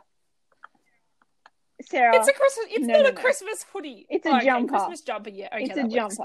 Sarah, 1.89 2.15
It's 2.17 2.28
a 2.28 2.34
Christmas. 2.34 2.65
It's 2.71 2.88
No, 2.88 2.93
not 2.95 3.04
no, 3.04 3.10
a 3.10 3.12
no. 3.13 3.21
Christmas 3.21 3.65
hoodie. 3.71 4.08
It's 4.10 4.26
a 4.26 4.30
Oh, 4.30 4.36
okay, 4.38 4.45
jumper. 4.45 4.73
Christmas 4.73 5.02
jumper. 5.02 5.30
Yeah. 5.30 5.50
Okay. 5.54 5.65
it's 5.65 5.78
a 5.78 5.86
works. 5.86 6.17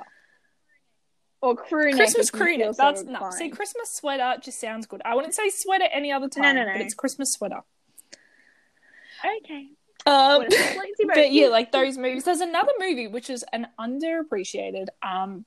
Or 1.43 1.57
crew 1.57 1.91
neck. 1.91 1.97
Christmas 1.97 2.31
crew 2.31 2.57
neck. 2.57 2.77
That's 2.77 3.03
no. 3.03 3.11
inclined. 3.13 3.35
See, 3.35 3.51
Christmas 3.51 3.89
sweater 3.95 4.41
just 4.41 4.61
sounds 4.61 4.87
good. 4.87 5.03
I 5.05 5.15
wouldn't 5.17 5.35
say 5.35 5.51
sweater 5.53 5.87
any 5.93 6.13
other 6.13 6.29
time. 6.29 6.43
No, 6.43 6.53
no, 6.53 6.65
no. 6.67 6.73
But 6.73 6.83
it's 6.83 6.95
Christmas 6.95 7.33
sweater. 7.33 7.61
Okay. 9.25 9.69
Um, 10.07 10.39
What 10.39 10.53
a 10.53 10.57
lazy 10.57 11.05
boat. 11.05 11.15
but 11.15 11.33
yeah, 11.33 11.49
like 11.49 11.73
those 11.73 11.99
movies. 11.99 12.25
There's 12.25 12.41
another 12.41 12.73
movie 12.79 13.07
which 13.07 13.29
is 13.29 13.45
an 13.53 13.69
underappreciated 13.79 14.87
um 15.03 15.45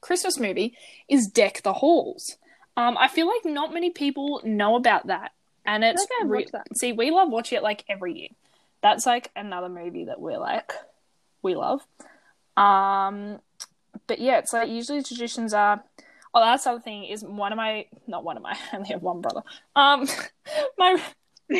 Christmas 0.00 0.38
movie 0.38 0.76
is 1.08 1.28
Deck 1.28 1.62
the 1.62 1.72
Halls. 1.72 2.36
Um, 2.76 2.96
I 2.98 3.08
feel 3.08 3.26
like 3.28 3.44
not 3.44 3.72
many 3.72 3.90
people 3.90 4.40
know 4.44 4.76
about 4.76 5.08
that, 5.08 5.32
and 5.64 5.84
it's 5.84 6.04
re- 6.24 6.46
that. 6.52 6.66
see 6.76 6.92
we 6.92 7.10
love 7.10 7.28
watching 7.30 7.58
it 7.58 7.62
like 7.62 7.84
every 7.88 8.18
year. 8.18 8.28
That's 8.80 9.06
like 9.06 9.30
another 9.36 9.68
movie 9.68 10.06
that 10.06 10.20
we're 10.20 10.38
like 10.38 10.72
we 11.42 11.54
love. 11.54 11.80
Um, 12.56 13.40
but 14.06 14.18
yeah, 14.18 14.38
it's 14.38 14.52
like 14.52 14.68
usually 14.68 15.02
traditions 15.02 15.52
are. 15.54 15.82
Oh, 16.34 16.40
that's 16.40 16.64
the 16.64 16.70
other 16.70 16.80
thing 16.80 17.04
is 17.04 17.22
one 17.22 17.52
of 17.52 17.56
my 17.58 17.86
not 18.06 18.24
one 18.24 18.36
of 18.36 18.42
my 18.42 18.52
I 18.72 18.76
only 18.76 18.88
have 18.90 19.02
one 19.02 19.20
brother. 19.20 19.42
Um, 19.76 20.06
my 20.78 21.00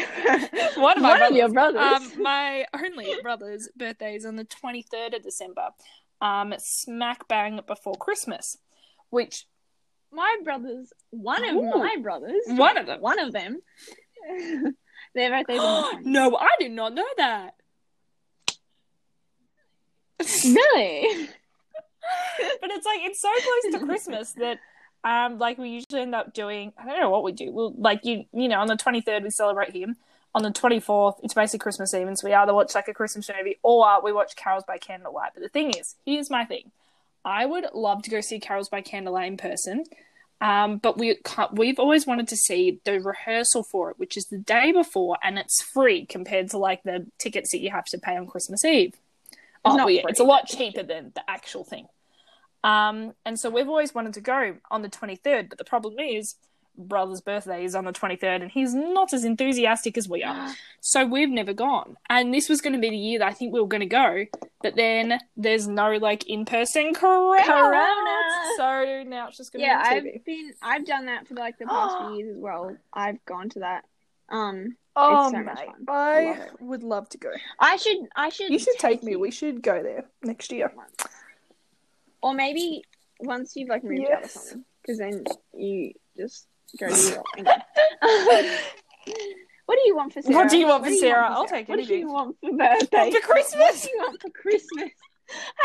one 0.77 0.97
of 0.97 1.03
my 1.03 1.11
One 1.11 1.23
of 1.23 1.33
your 1.37 1.51
brothers. 1.51 1.81
um, 1.83 2.23
my 2.23 2.64
only 2.75 3.14
brother's 3.23 3.68
birthday 3.77 4.16
is 4.16 4.25
on 4.25 4.37
the 4.37 4.45
23rd 4.47 5.16
of 5.16 5.23
December, 5.23 5.68
um, 6.23 6.55
smack 6.59 7.29
bang 7.29 7.61
before 7.66 7.95
Christmas, 7.97 8.57
which 9.11 9.45
my 10.11 10.38
brothers, 10.45 10.92
one 11.11 11.45
of 11.47 11.57
Ooh. 11.57 11.79
my 11.79 11.97
brothers, 12.01 12.42
One 12.47 12.79
of 12.79 12.87
them. 12.87 13.01
one 13.03 13.18
of 13.18 13.33
them, 13.33 13.61
their 15.14 15.42
the 15.45 15.99
no, 16.05 16.37
I 16.37 16.49
did 16.59 16.71
not 16.73 16.95
know 16.95 17.07
that. 17.18 17.55
Really? 20.45 21.29
but 22.61 22.71
it's 22.71 22.87
like 22.87 23.01
it's 23.03 23.21
so 23.21 23.29
close 23.33 23.81
to 23.81 23.87
Christmas 23.87 24.33
that 24.33 24.59
um 25.05 25.38
like 25.38 25.59
we 25.59 25.71
usually 25.71 26.03
end 26.03 26.15
up 26.15 26.33
doing 26.33 26.73
I 26.79 26.87
don't 26.87 27.01
know 27.01 27.11
what 27.11 27.25
we 27.25 27.33
do. 27.33 27.51
We'll 27.53 27.75
like 27.77 28.05
you 28.05 28.25
you 28.33 28.49
know, 28.49 28.61
on 28.61 28.69
the 28.69 28.77
twenty 28.77 29.01
third 29.01 29.23
we 29.23 29.31
celebrate 29.31 29.75
him. 29.75 29.97
On 30.35 30.43
the 30.43 30.51
twenty 30.51 30.81
fourth, 30.81 31.17
it's 31.23 31.35
basically 31.35 31.59
Christmas 31.59 31.93
Eve, 31.93 32.09
and 32.09 32.19
so 32.19 32.27
we 32.27 32.33
either 32.33 32.55
watch 32.55 32.75
like 32.75 32.88
a 32.88 32.95
Christmas 32.95 33.29
movie 33.37 33.59
or 33.62 34.01
we 34.03 34.12
watch 34.12 34.35
Carols 34.35 34.65
by 34.67 34.79
Candlelight. 34.79 35.33
But 35.35 35.43
the 35.43 35.51
thing 35.51 35.71
is, 35.71 35.97
here's 36.07 36.31
my 36.31 36.47
thing. 36.47 36.71
I 37.25 37.45
would 37.45 37.67
love 37.75 38.03
to 38.05 38.11
go 38.11 38.21
see 38.21 38.41
Carols 38.41 38.69
by 38.69 38.81
Candlelight 38.81 39.29
in 39.29 39.37
person. 39.37 39.85
Um, 40.43 40.79
but 40.79 40.99
we 40.99 41.19
we've 41.53 41.79
always 41.79 42.05
wanted 42.05 42.27
to 42.29 42.37
see 42.37 42.81
the 42.85 42.99
rehearsal 43.01 43.62
for 43.62 43.91
it, 43.91 43.99
which 43.99 44.17
is 44.17 44.25
the 44.25 44.38
day 44.38 44.73
before, 44.73 45.17
and 45.23 45.38
it's 45.38 45.62
free 45.62 46.05
compared 46.05 46.51
to 46.51 46.59
like 46.59 46.83
the 46.83 47.07
tickets 47.19 47.53
that 47.53 47.61
you 47.61 47.71
have 47.71 47.85
to 47.87 47.99
pay 47.99 48.17
on 48.17 48.27
Christmas 48.27 48.65
Eve. 48.65 48.95
Oh, 49.64 49.88
yeah, 49.88 50.03
it's 50.09 50.20
a 50.20 50.25
lot 50.25 50.46
cheaper 50.46 50.83
than 50.83 51.12
the 51.14 51.22
actual 51.29 51.64
thing. 51.64 51.87
Um, 52.64 53.14
and 53.25 53.38
so 53.38 53.51
we've 53.51 53.68
always 53.68 53.94
wanted 53.94 54.14
to 54.14 54.20
go 54.20 54.57
on 54.70 54.83
the 54.83 54.88
23rd, 54.88 55.48
but 55.48 55.59
the 55.59 55.64
problem 55.64 55.98
is 55.98 56.37
brother's 56.77 57.20
birthday 57.20 57.64
is 57.64 57.75
on 57.75 57.85
the 57.85 57.92
23rd 57.92 58.42
and 58.42 58.51
he's 58.51 58.75
not 58.75 59.12
as 59.12 59.25
enthusiastic 59.25 59.98
as 59.98 60.09
we 60.09 60.22
are. 60.22 60.53
So 60.85 61.07
we've 61.07 61.31
never 61.31 61.53
gone. 61.53 61.96
And 62.11 62.35
this 62.35 62.48
was 62.48 62.61
going 62.61 62.72
to 62.72 62.79
be 62.81 62.90
the 62.90 62.96
year 62.96 63.20
that 63.20 63.29
I 63.29 63.33
think 63.33 63.55
we 63.55 63.61
were 63.61 63.68
going 63.68 63.83
to 63.83 63.87
go, 63.87 64.25
but 64.64 64.75
then 64.75 65.20
there's 65.37 65.68
no 65.68 65.92
like 65.92 66.29
in-person 66.29 66.94
corona. 66.94 67.44
Corona. 67.44 68.18
So 68.57 69.05
now 69.07 69.29
it's 69.29 69.37
just 69.37 69.53
going 69.53 69.61
to 69.61 69.66
yeah, 69.68 70.01
be 70.01 70.11
I've 70.11 70.25
been, 70.25 70.53
I've 70.61 70.85
done 70.85 71.07
that 71.07 71.29
for 71.29 71.35
like 71.35 71.57
the 71.59 71.66
past 71.66 71.98
few 71.98 72.16
years 72.16 72.37
as 72.37 72.42
well. 72.42 72.77
I've 72.92 73.25
gone 73.27 73.48
to 73.51 73.61
that. 73.61 73.85
Um, 74.33 74.77
Oh, 74.95 75.31
so 75.31 75.37
fun. 75.42 75.49
I 75.49 75.66
I 75.88 76.49
would 76.61 76.83
love 76.83 77.09
to 77.11 77.18
go. 77.18 77.31
I 77.59 77.77
should, 77.77 77.97
I 78.14 78.29
should. 78.29 78.51
You 78.51 78.59
should 78.59 78.79
take 78.79 79.03
me. 79.03 79.12
you. 79.12 79.18
We 79.18 79.31
should 79.31 79.62
go 79.62 79.83
there 79.83 80.05
next 80.23 80.53
year. 80.53 80.71
or 82.23 82.35
maybe 82.35 82.85
once 83.21 83.57
you've 83.57 83.68
like 83.71 83.83
moved 83.85 84.03
out 84.03 84.18
or 84.18 84.21
Yes. 84.23 84.33
something, 84.33 84.64
because 84.83 84.99
then 84.99 85.25
you 85.55 85.92
just 86.16 86.47
go 86.79 86.88
to 86.88 87.23
New 87.38 87.45
what 89.66 89.79
do 89.79 89.83
you 89.87 89.97
want 89.97 90.12
for 90.12 90.23
Sarah? 90.23 90.37
What 90.37 90.51
do 90.51 90.57
you 90.59 90.66
want 90.66 90.85
for 90.85 90.90
do 90.90 90.97
Sarah? 90.99 91.29
I'll 91.31 91.47
take 91.47 91.68
it. 91.68 91.71
What 91.71 91.87
do 91.87 91.95
you 91.95 92.09
want 92.12 92.37
for 92.40 92.53
birthday? 92.53 93.11
For 93.12 93.21
Christmas? 93.21 93.61
What 93.61 93.83
do 93.83 93.90
you 93.90 93.99
want 93.99 94.21
for 94.23 94.31
Christmas? 94.31 94.90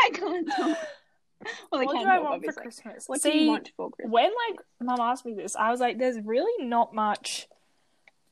I 0.04 0.10
can't 0.14 0.48
talk. 0.48 0.78
Well, 1.70 1.84
what 1.84 2.00
do 2.00 2.08
I 2.08 2.18
want 2.18 2.34
obviously. 2.36 2.54
for 2.54 2.62
Christmas? 2.62 3.04
What 3.08 3.20
See, 3.22 3.30
do 3.32 3.38
you 3.38 3.48
want 3.50 3.70
for 3.76 3.90
Christmas? 3.90 4.12
when 4.12 4.30
like 4.50 4.60
mum 4.80 5.00
asked 5.00 5.26
me 5.26 5.34
this, 5.34 5.54
I 5.54 5.70
was 5.70 5.80
like, 5.80 5.98
"There's 5.98 6.18
really 6.24 6.64
not 6.66 6.94
much." 6.94 7.46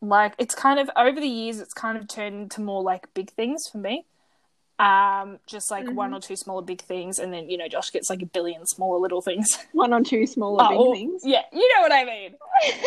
Like 0.00 0.34
it's 0.38 0.54
kind 0.54 0.78
of 0.78 0.90
over 0.96 1.20
the 1.20 1.28
years, 1.28 1.58
it's 1.60 1.72
kind 1.72 1.96
of 1.96 2.06
turned 2.08 2.34
into 2.42 2.60
more 2.60 2.82
like 2.82 3.12
big 3.14 3.30
things 3.30 3.62
for 3.70 3.78
me. 3.78 4.04
Um, 4.78 5.38
just 5.46 5.70
like 5.70 5.90
one 5.90 6.10
Mhm. 6.10 6.16
or 6.18 6.20
two 6.20 6.36
smaller 6.36 6.60
big 6.60 6.82
things, 6.82 7.18
and 7.18 7.32
then 7.32 7.48
you 7.48 7.56
know 7.56 7.66
Josh 7.66 7.90
gets 7.90 8.10
like 8.10 8.20
a 8.20 8.26
billion 8.26 8.66
smaller 8.66 8.98
little 8.98 9.22
things. 9.22 9.56
One 9.72 9.94
or 9.94 10.02
two 10.02 10.26
smaller 10.26 10.68
big 10.68 10.78
Oh, 10.78 10.92
things. 10.92 11.22
Yeah, 11.24 11.42
you 11.50 11.66
know 11.74 11.80
what 11.80 11.92
I 11.92 12.04
mean. 12.04 12.34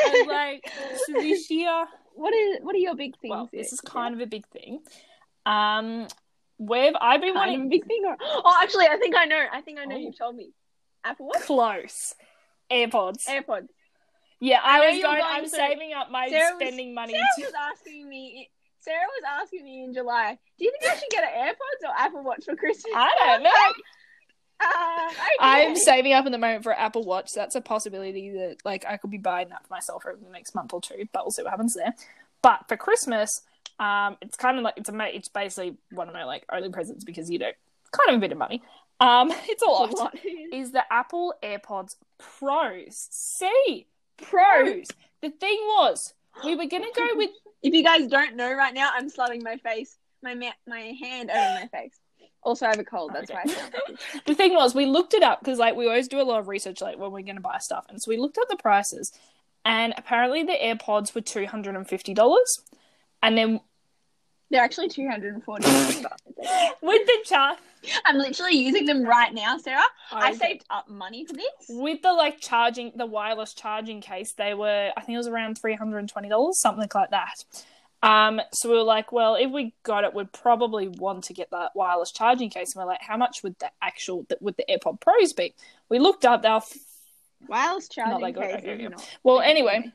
And 0.05 0.27
like 0.27 0.71
so 1.07 1.13
this 1.13 1.49
year, 1.49 1.87
what 2.13 2.31
is 2.31 2.59
what 2.61 2.75
are 2.75 2.79
your 2.79 2.93
big 2.95 3.17
things? 3.17 3.31
well, 3.31 3.49
this 3.51 3.73
is 3.73 3.81
kind 3.81 4.13
of 4.13 4.21
a 4.21 4.27
big 4.27 4.45
thing. 4.49 4.81
Um, 5.47 6.07
we've 6.59 6.93
I've 7.01 7.21
been 7.21 7.33
kind 7.33 7.53
wanting 7.53 7.65
a 7.65 7.69
big 7.69 7.87
thing. 7.87 8.03
Or... 8.05 8.15
Oh, 8.21 8.59
actually, 8.61 8.85
I 8.85 8.97
think 8.97 9.15
I 9.15 9.25
know. 9.25 9.43
I 9.51 9.61
think 9.61 9.79
I 9.79 9.85
know. 9.85 9.95
Oh. 9.95 9.99
You 9.99 10.11
told 10.13 10.35
me. 10.35 10.51
Apple 11.03 11.25
Watch, 11.27 11.41
close 11.41 12.13
AirPods. 12.69 13.25
AirPods. 13.27 13.69
Yeah, 14.39 14.59
I, 14.63 14.79
was 14.91 15.01
going. 15.01 15.17
going 15.17 15.21
I'm 15.23 15.41
through- 15.41 15.57
saving 15.57 15.93
up 15.93 16.11
my 16.11 16.29
Sarah 16.29 16.55
was- 16.55 16.61
spending 16.61 16.93
money 16.93 17.13
Sarah 17.13 17.25
to 17.39 17.43
was 17.45 17.53
asking 17.73 18.07
me. 18.09 18.49
Sarah 18.81 19.05
was 19.07 19.41
asking 19.43 19.65
me 19.65 19.83
in 19.83 19.93
July. 19.93 20.37
Do 20.57 20.65
you 20.65 20.71
think 20.79 20.91
I 20.91 20.95
should 20.97 21.09
get 21.09 21.23
an 21.23 21.29
AirPods 21.49 21.87
or 21.87 21.93
Apple 21.97 22.23
Watch 22.23 22.45
for 22.45 22.55
Christmas? 22.55 22.93
I 22.95 23.11
don't 23.19 23.43
know. 23.43 23.49
Um, 24.61 25.07
okay. 25.09 25.35
I'm 25.39 25.75
saving 25.75 26.13
up 26.13 26.25
in 26.25 26.31
the 26.31 26.37
moment 26.37 26.63
for 26.63 26.73
Apple 26.73 27.03
Watch. 27.03 27.31
That's 27.33 27.55
a 27.55 27.61
possibility 27.61 28.31
that 28.31 28.57
like 28.65 28.85
I 28.87 28.97
could 28.97 29.11
be 29.11 29.17
buying 29.17 29.49
that 29.49 29.65
for 29.67 29.73
myself 29.73 30.03
over 30.05 30.17
the 30.21 30.31
next 30.31 30.53
month 30.55 30.73
or 30.73 30.81
two, 30.81 31.07
but 31.13 31.23
we'll 31.23 31.31
see 31.31 31.43
what 31.43 31.51
happens 31.51 31.75
there. 31.75 31.93
But 32.41 32.67
for 32.67 32.77
Christmas, 32.77 33.41
um, 33.79 34.17
it's 34.21 34.35
kind 34.37 34.57
of 34.57 34.63
like 34.63 34.75
it's 34.77 34.89
a 34.89 35.15
it's 35.15 35.29
basically 35.29 35.77
one 35.91 36.07
of 36.07 36.13
my 36.13 36.23
like 36.25 36.45
only 36.51 36.69
presents 36.69 37.03
because 37.03 37.29
you 37.29 37.39
know 37.39 37.51
kind 37.91 38.09
of 38.09 38.15
a 38.15 38.19
bit 38.19 38.31
of 38.31 38.37
money. 38.37 38.61
Um, 38.99 39.31
it's 39.47 39.61
a 39.61 39.65
lot. 39.69 39.91
What? 39.91 40.15
Is 40.53 40.71
the 40.71 40.83
Apple 40.91 41.33
AirPods 41.43 41.95
Pros? 42.17 43.07
See, 43.11 43.87
Pros. 44.21 44.87
The 45.21 45.29
thing 45.31 45.57
was, 45.77 46.13
we 46.45 46.55
were 46.55 46.65
gonna 46.65 46.87
go 46.95 47.07
with 47.15 47.29
If 47.61 47.73
you 47.73 47.83
guys 47.83 48.07
don't 48.07 48.35
know 48.37 48.53
right 48.53 48.73
now, 48.73 48.89
I'm 48.93 49.09
slapping 49.09 49.43
my 49.43 49.57
face, 49.57 49.97
my 50.23 50.33
ma- 50.33 50.51
my 50.65 50.93
hand 51.01 51.29
over 51.29 51.59
my 51.61 51.67
face. 51.67 51.93
Also, 52.41 52.65
I 52.65 52.69
have 52.69 52.79
a 52.79 52.85
cold. 52.85 53.11
That's 53.13 53.29
why. 53.29 53.39
I 53.39 53.41
Okay. 53.41 53.53
sound 53.53 53.99
the 54.25 54.33
thing 54.33 54.53
was 54.53 54.73
we 54.73 54.85
looked 54.85 55.13
it 55.13 55.23
up 55.23 55.41
because 55.41 55.59
like 55.59 55.75
we 55.75 55.85
always 55.87 56.07
do 56.07 56.21
a 56.21 56.23
lot 56.23 56.39
of 56.39 56.47
research 56.47 56.79
like 56.79 56.97
when 56.97 57.11
we're 57.11 57.21
to 57.23 57.41
buy 57.41 57.57
stuff 57.57 57.85
and 57.89 58.01
so 58.01 58.09
we 58.09 58.15
looked 58.17 58.37
up 58.37 58.47
the 58.47 58.55
prices 58.55 59.11
and 59.65 59.93
apparently 59.97 60.43
the 60.43 60.53
airpods 60.53 61.13
were 61.13 61.19
$250 61.19 62.41
and 63.21 63.37
then 63.37 63.59
They're 64.49 64.63
actually 64.63 64.87
two 64.87 65.07
hundred 65.09 65.33
and 65.33 65.43
forty. 65.43 65.65
with 66.81 67.05
the 67.07 67.17
char- 67.25 67.57
I'm 68.05 68.17
literally 68.17 68.57
using 68.57 68.85
them 68.85 69.03
right 69.03 69.33
now, 69.33 69.57
Sarah. 69.57 69.83
I 70.11 70.29
Okay. 70.29 70.37
saved 70.37 70.65
up 70.69 70.89
money 70.89 71.25
for 71.25 71.33
this. 71.33 71.45
with 71.69 72.01
the 72.01 72.11
like 72.13 72.39
charging 72.39 72.91
the 72.95 73.05
wireless 73.05 73.53
charging 73.53 74.01
case 74.01 74.33
they 74.33 74.53
were 74.53 74.91
i 74.97 75.01
think 75.01 75.15
it 75.15 75.17
was 75.17 75.27
around 75.27 75.61
$320 75.61 76.53
something 76.53 76.89
like 76.93 77.09
that 77.11 77.43
um 78.01 78.41
so 78.53 78.69
we 78.69 78.75
were 78.75 78.83
like 78.83 79.11
well 79.11 79.35
if 79.35 79.51
we 79.51 79.73
got 79.83 80.03
it 80.03 80.13
we'd 80.13 80.31
probably 80.31 80.87
want 80.87 81.23
to 81.25 81.33
get 81.33 81.49
that 81.51 81.71
wireless 81.75 82.11
charging 82.11 82.49
case 82.49 82.73
and 82.75 82.81
we're 82.83 82.87
like 82.91 83.01
how 83.01 83.17
much 83.17 83.43
would 83.43 83.57
the 83.59 83.69
actual 83.81 84.25
would 84.41 84.55
the 84.57 84.65
airpod 84.69 84.99
pros 85.01 85.33
be 85.33 85.53
we 85.89 85.99
looked 85.99 86.25
up 86.25 86.41
they 86.41 86.49
were 86.49 86.55
f- 86.55 86.77
Wireless 87.47 87.87
charging 87.87 88.19
that 88.21 88.33
good, 88.33 88.41
case 88.43 88.55
okay, 88.57 88.81
yeah. 88.83 88.89
well 89.23 89.39
anyway 89.41 89.91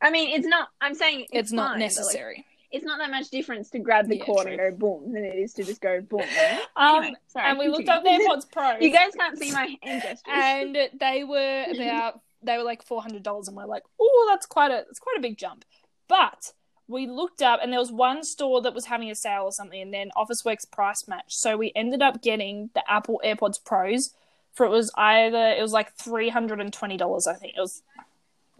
I 0.00 0.10
mean, 0.12 0.28
it's 0.38 0.46
not. 0.46 0.68
I'm 0.80 0.94
saying 0.94 1.22
it's, 1.22 1.30
it's 1.32 1.52
not 1.52 1.70
fine, 1.72 1.80
necessary 1.80 2.46
it's 2.70 2.84
not 2.84 2.98
that 2.98 3.10
much 3.10 3.30
difference 3.30 3.70
to 3.70 3.78
grab 3.78 4.08
the 4.08 4.18
Yeah, 4.18 4.24
cord 4.24 4.46
and 4.46 4.58
go 4.58 4.70
boom 4.72 5.12
than 5.12 5.24
it 5.24 5.36
is 5.36 5.54
to 5.54 5.64
just 5.64 5.80
go 5.80 6.00
boom. 6.00 6.20
um 6.76 7.02
Anyway, 7.02 7.18
sorry, 7.28 7.46
and 7.46 7.58
we 7.58 7.68
looked 7.68 7.88
up 7.88 8.04
the 8.04 8.10
AirPods 8.10 8.50
Pro. 8.52 8.78
You 8.78 8.92
guys 8.92 9.12
can't 9.16 9.38
see 9.38 9.52
my 9.52 9.76
hand 9.82 10.02
gestures. 10.02 10.22
and 10.26 10.76
they 10.98 11.24
were 11.24 11.64
about 11.74 12.20
they 12.42 12.56
were 12.56 12.64
like 12.64 12.82
four 12.82 13.02
hundred 13.02 13.22
dollars, 13.22 13.48
and 13.48 13.56
we're 13.56 13.64
like, 13.66 13.84
oh, 14.00 14.26
that's 14.30 14.46
quite 14.46 14.70
a 14.70 14.84
that's 14.86 15.00
quite 15.00 15.16
a 15.18 15.22
big 15.22 15.38
jump. 15.38 15.64
But 16.08 16.52
we 16.86 17.06
looked 17.06 17.42
up, 17.42 17.60
and 17.62 17.72
there 17.72 17.80
was 17.80 17.92
one 17.92 18.22
store 18.24 18.62
that 18.62 18.74
was 18.74 18.86
having 18.86 19.10
a 19.10 19.14
sale 19.14 19.44
or 19.44 19.52
something, 19.52 19.80
and 19.80 19.92
then 19.92 20.10
Officeworks 20.16 20.70
price 20.70 21.06
match. 21.08 21.34
So 21.36 21.56
we 21.56 21.72
ended 21.74 22.02
up 22.02 22.22
getting 22.22 22.70
the 22.74 22.90
Apple 22.90 23.20
AirPods 23.24 23.62
Pros 23.64 24.14
for 24.58 24.66
it 24.66 24.70
was 24.70 24.90
either 24.96 25.50
it 25.50 25.62
was 25.62 25.72
like 25.72 25.94
three 25.94 26.28
hundred 26.28 26.60
and 26.60 26.72
twenty 26.72 26.96
dollars. 26.96 27.26
I 27.26 27.34
think 27.34 27.54
it 27.56 27.60
was. 27.60 27.82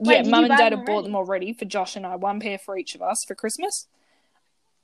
Wait, 0.00 0.24
yeah, 0.24 0.30
mum 0.30 0.44
and 0.44 0.56
dad 0.56 0.72
have 0.72 0.86
bought 0.86 1.02
them 1.02 1.16
already 1.16 1.52
for 1.52 1.64
Josh 1.64 1.96
and 1.96 2.06
I, 2.06 2.14
one 2.14 2.38
pair 2.38 2.56
for 2.56 2.78
each 2.78 2.94
of 2.94 3.02
us 3.02 3.24
for 3.24 3.34
Christmas. 3.34 3.88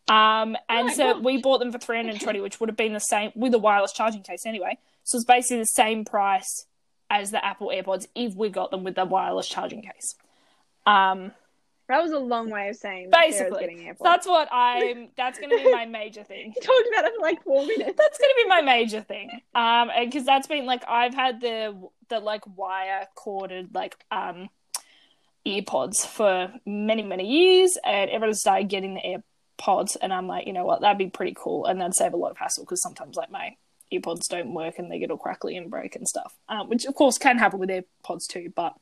Um, 0.09 0.57
and 0.69 0.91
so 0.93 1.15
God. 1.15 1.25
we 1.25 1.39
bought 1.39 1.59
them 1.59 1.73
for 1.73 1.79
three 1.79 1.97
hundred 1.97 2.13
and 2.13 2.21
twenty, 2.21 2.41
which 2.41 2.61
would 2.61 2.69
have 2.69 2.77
been 2.77 2.93
the 2.93 3.01
same 3.01 3.33
with 3.35 3.55
a 3.55 3.59
wireless 3.59 3.93
charging 3.93 4.23
case 4.23 4.45
anyway. 4.47 4.79
So 5.05 5.17
it's 5.17 5.25
basically 5.25 5.59
the 5.59 5.67
same 5.67 6.05
price 6.05 6.67
as 7.11 7.31
the 7.31 7.45
Apple 7.45 7.69
AirPods 7.69 8.07
if 8.15 8.35
we 8.35 8.49
got 8.49 8.71
them 8.71 8.85
with 8.85 8.97
the 8.97 9.05
wireless 9.05 9.49
charging 9.49 9.83
case. 9.83 10.15
Um, 10.87 11.33
that 11.89 12.03
was 12.03 12.13
a 12.13 12.19
long 12.19 12.49
way 12.49 12.69
of 12.69 12.77
saying 12.77 13.11
that 13.11 13.21
basically, 13.21 13.93
that's 14.03 14.27
what 14.27 14.49
I'm. 14.53 15.09
That's 15.17 15.39
going 15.39 15.51
to 15.51 15.57
be 15.57 15.71
my 15.71 15.85
major 15.85 16.25
thing. 16.25 16.55
You 16.57 16.63
talked 16.63 16.89
about 16.93 17.05
it 17.05 17.13
for 17.17 17.23
like 17.23 17.43
four 17.43 17.67
minutes. 17.67 17.95
That's 17.99 18.19
going 18.19 18.31
to 18.31 18.43
be 18.43 18.49
my 18.49 18.63
major 18.63 19.03
thing. 19.03 19.31
Um, 19.55 19.91
because 20.03 20.25
that's 20.25 20.47
been 20.47 20.65
like 20.65 20.83
I've 20.89 21.15
had 21.15 21.41
the 21.41 21.89
the 22.09 22.21
like 22.21 22.43
wire 22.57 23.07
corded 23.15 23.75
like 23.75 23.97
um 24.11 24.49
earpods 25.47 26.07
for 26.07 26.53
many 26.65 27.03
many 27.03 27.27
years, 27.27 27.77
and 27.85 28.11
everyone 28.11 28.35
started 28.35 28.69
getting 28.69 28.95
the 28.95 29.23
AirPods, 29.59 29.97
and 30.01 30.13
I'm 30.13 30.27
like, 30.27 30.47
you 30.47 30.53
know 30.53 30.65
what, 30.65 30.81
that'd 30.81 30.99
be 30.99 31.09
pretty 31.09 31.35
cool, 31.37 31.67
and 31.67 31.81
that'd 31.81 31.95
save 31.95 32.13
a 32.13 32.17
lot 32.17 32.31
of 32.31 32.39
hassle 32.39 32.65
because 32.65 32.83
sometimes 32.83 33.17
like 33.17 33.31
my 33.31 33.57
earpods 33.93 34.29
don't 34.29 34.55
work 34.55 34.79
and 34.79 34.91
they 34.91 34.99
get 34.99 35.11
all 35.11 35.17
crackly 35.17 35.57
and 35.57 35.71
break 35.71 35.97
and 35.97 36.09
stuff, 36.09 36.37
um, 36.49 36.69
which 36.69 36.85
of 36.85 36.95
course 36.95 37.19
can 37.19 37.39
happen 37.39 37.59
with 37.59 37.71
AirPods 37.71 38.27
too, 38.29 38.53
but. 38.55 38.75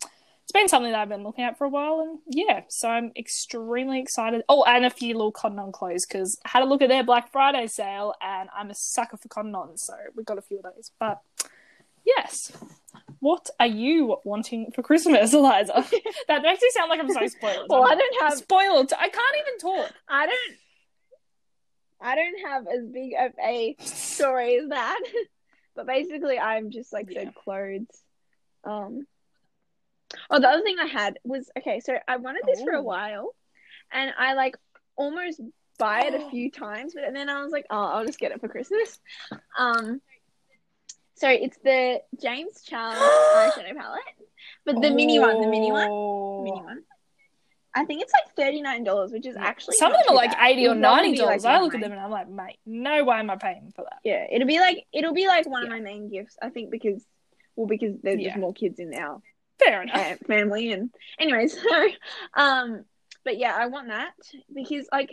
It's 0.44 0.50
been 0.50 0.66
something 0.66 0.90
that 0.90 1.00
I've 1.00 1.08
been 1.08 1.22
looking 1.22 1.44
at 1.44 1.56
for 1.56 1.66
a 1.66 1.68
while, 1.68 2.00
and 2.00 2.18
yeah, 2.26 2.62
so 2.68 2.88
I'm 2.88 3.12
extremely 3.16 4.00
excited. 4.00 4.42
Oh, 4.48 4.64
and 4.64 4.84
a 4.84 4.90
few 4.90 5.14
little 5.14 5.30
Cotton 5.30 5.60
On 5.60 5.70
clothes 5.70 6.04
because 6.04 6.36
I 6.44 6.48
had 6.48 6.64
a 6.64 6.66
look 6.66 6.82
at 6.82 6.88
their 6.88 7.04
Black 7.04 7.30
Friday 7.30 7.68
sale, 7.68 8.12
and 8.20 8.48
I'm 8.52 8.68
a 8.68 8.74
sucker 8.74 9.16
for 9.16 9.28
Cotton 9.28 9.54
On, 9.54 9.78
so 9.78 9.94
we 10.16 10.24
got 10.24 10.38
a 10.38 10.42
few 10.42 10.56
of 10.56 10.64
those. 10.64 10.90
But 10.98 11.20
yes, 12.04 12.50
what 13.20 13.48
are 13.60 13.68
you 13.68 14.16
wanting 14.24 14.72
for 14.74 14.82
Christmas, 14.82 15.32
Eliza? 15.34 15.72
that 16.28 16.42
makes 16.42 16.60
me 16.60 16.68
sound 16.74 16.90
like 16.90 16.98
I'm 16.98 17.08
so 17.08 17.24
spoiled. 17.28 17.66
Well, 17.68 17.84
I 17.84 17.94
don't 17.94 18.22
have. 18.22 18.34
spoiled. 18.36 18.92
I 18.98 19.08
can't 19.08 19.36
even 19.38 19.58
talk. 19.58 19.92
I 20.08 20.26
don't. 20.26 20.56
I 22.02 22.14
don't 22.16 22.40
have 22.48 22.66
as 22.66 22.84
big 22.86 23.12
of 23.18 23.32
a 23.42 23.76
story 23.80 24.56
as 24.58 24.68
that, 24.70 25.00
but 25.76 25.86
basically, 25.86 26.38
I'm 26.38 26.70
just 26.70 26.92
like 26.92 27.10
Yeah. 27.10 27.20
said 27.20 27.34
clothes. 27.34 27.86
Um. 28.64 29.06
Oh, 30.28 30.40
the 30.40 30.48
other 30.48 30.62
thing 30.62 30.76
I 30.78 30.86
had 30.86 31.18
was 31.24 31.50
okay. 31.58 31.80
So 31.80 31.96
I 32.06 32.16
wanted 32.16 32.42
this 32.46 32.62
for 32.62 32.72
a 32.72 32.80
Oh. 32.80 32.82
while, 32.82 33.34
and 33.90 34.12
I 34.18 34.34
like 34.34 34.56
almost 34.96 35.40
buy 35.78 36.00
it 36.02 36.14
a 36.14 36.30
few 36.30 36.50
times, 36.64 36.92
but 36.94 37.04
then 37.14 37.28
I 37.30 37.42
was 37.42 37.52
like, 37.52 37.66
oh, 37.70 37.76
I'll 37.84 38.06
just 38.06 38.18
get 38.18 38.32
it 38.32 38.40
for 38.40 38.48
Christmas. 38.48 38.98
Um. 39.58 40.00
So 41.14 41.28
it's 41.28 41.56
the 41.62 42.00
James 42.20 42.62
Charles 42.64 42.96
eyeshadow 43.34 43.76
palette, 43.76 44.00
but 44.64 44.80
the 44.80 44.90
mini 44.90 45.18
one, 45.20 45.40
the 45.40 45.46
mini 45.46 45.70
one, 45.70 45.88
Oh. 45.88 46.42
mini 46.42 46.62
one. 46.62 46.82
I 47.74 47.84
think 47.84 48.02
it's 48.02 48.12
like 48.12 48.34
thirty 48.36 48.60
nine 48.60 48.84
dollars, 48.84 49.12
which 49.12 49.26
is 49.26 49.36
actually 49.36 49.76
Some 49.76 49.92
of 49.92 49.98
them 50.04 50.12
are 50.12 50.14
like 50.16 50.32
bad. 50.32 50.50
eighty 50.50 50.66
or 50.68 50.74
ninety 50.74 51.12
be, 51.12 51.18
like, 51.22 51.40
dollars. 51.40 51.44
I 51.46 51.60
look 51.60 51.74
at 51.74 51.80
them 51.80 51.92
and 51.92 52.00
I'm 52.00 52.10
like, 52.10 52.28
mate, 52.28 52.58
no 52.66 53.04
way 53.04 53.16
am 53.16 53.30
I 53.30 53.36
paying 53.36 53.72
for 53.74 53.82
that. 53.84 53.98
Yeah, 54.04 54.26
it'll 54.30 54.46
be 54.48 54.60
like 54.60 54.84
it'll 54.92 55.14
be 55.14 55.26
like 55.26 55.48
one 55.48 55.62
of 55.62 55.68
my 55.70 55.80
main 55.80 56.08
gifts. 56.10 56.36
I 56.42 56.50
think 56.50 56.70
because 56.70 57.04
well, 57.56 57.66
because 57.66 57.96
there's 58.02 58.20
Yeah. 58.20 58.28
just 58.30 58.40
more 58.40 58.52
kids 58.52 58.78
in 58.78 58.92
our 58.94 59.20
Fair 59.58 59.82
enough. 59.82 60.18
family, 60.26 60.72
and 60.72 60.90
anyways, 61.18 61.56
so 61.70 61.88
um, 62.34 62.84
but 63.24 63.38
yeah, 63.38 63.54
I 63.56 63.66
want 63.66 63.88
that 63.88 64.12
because 64.52 64.86
like 64.92 65.10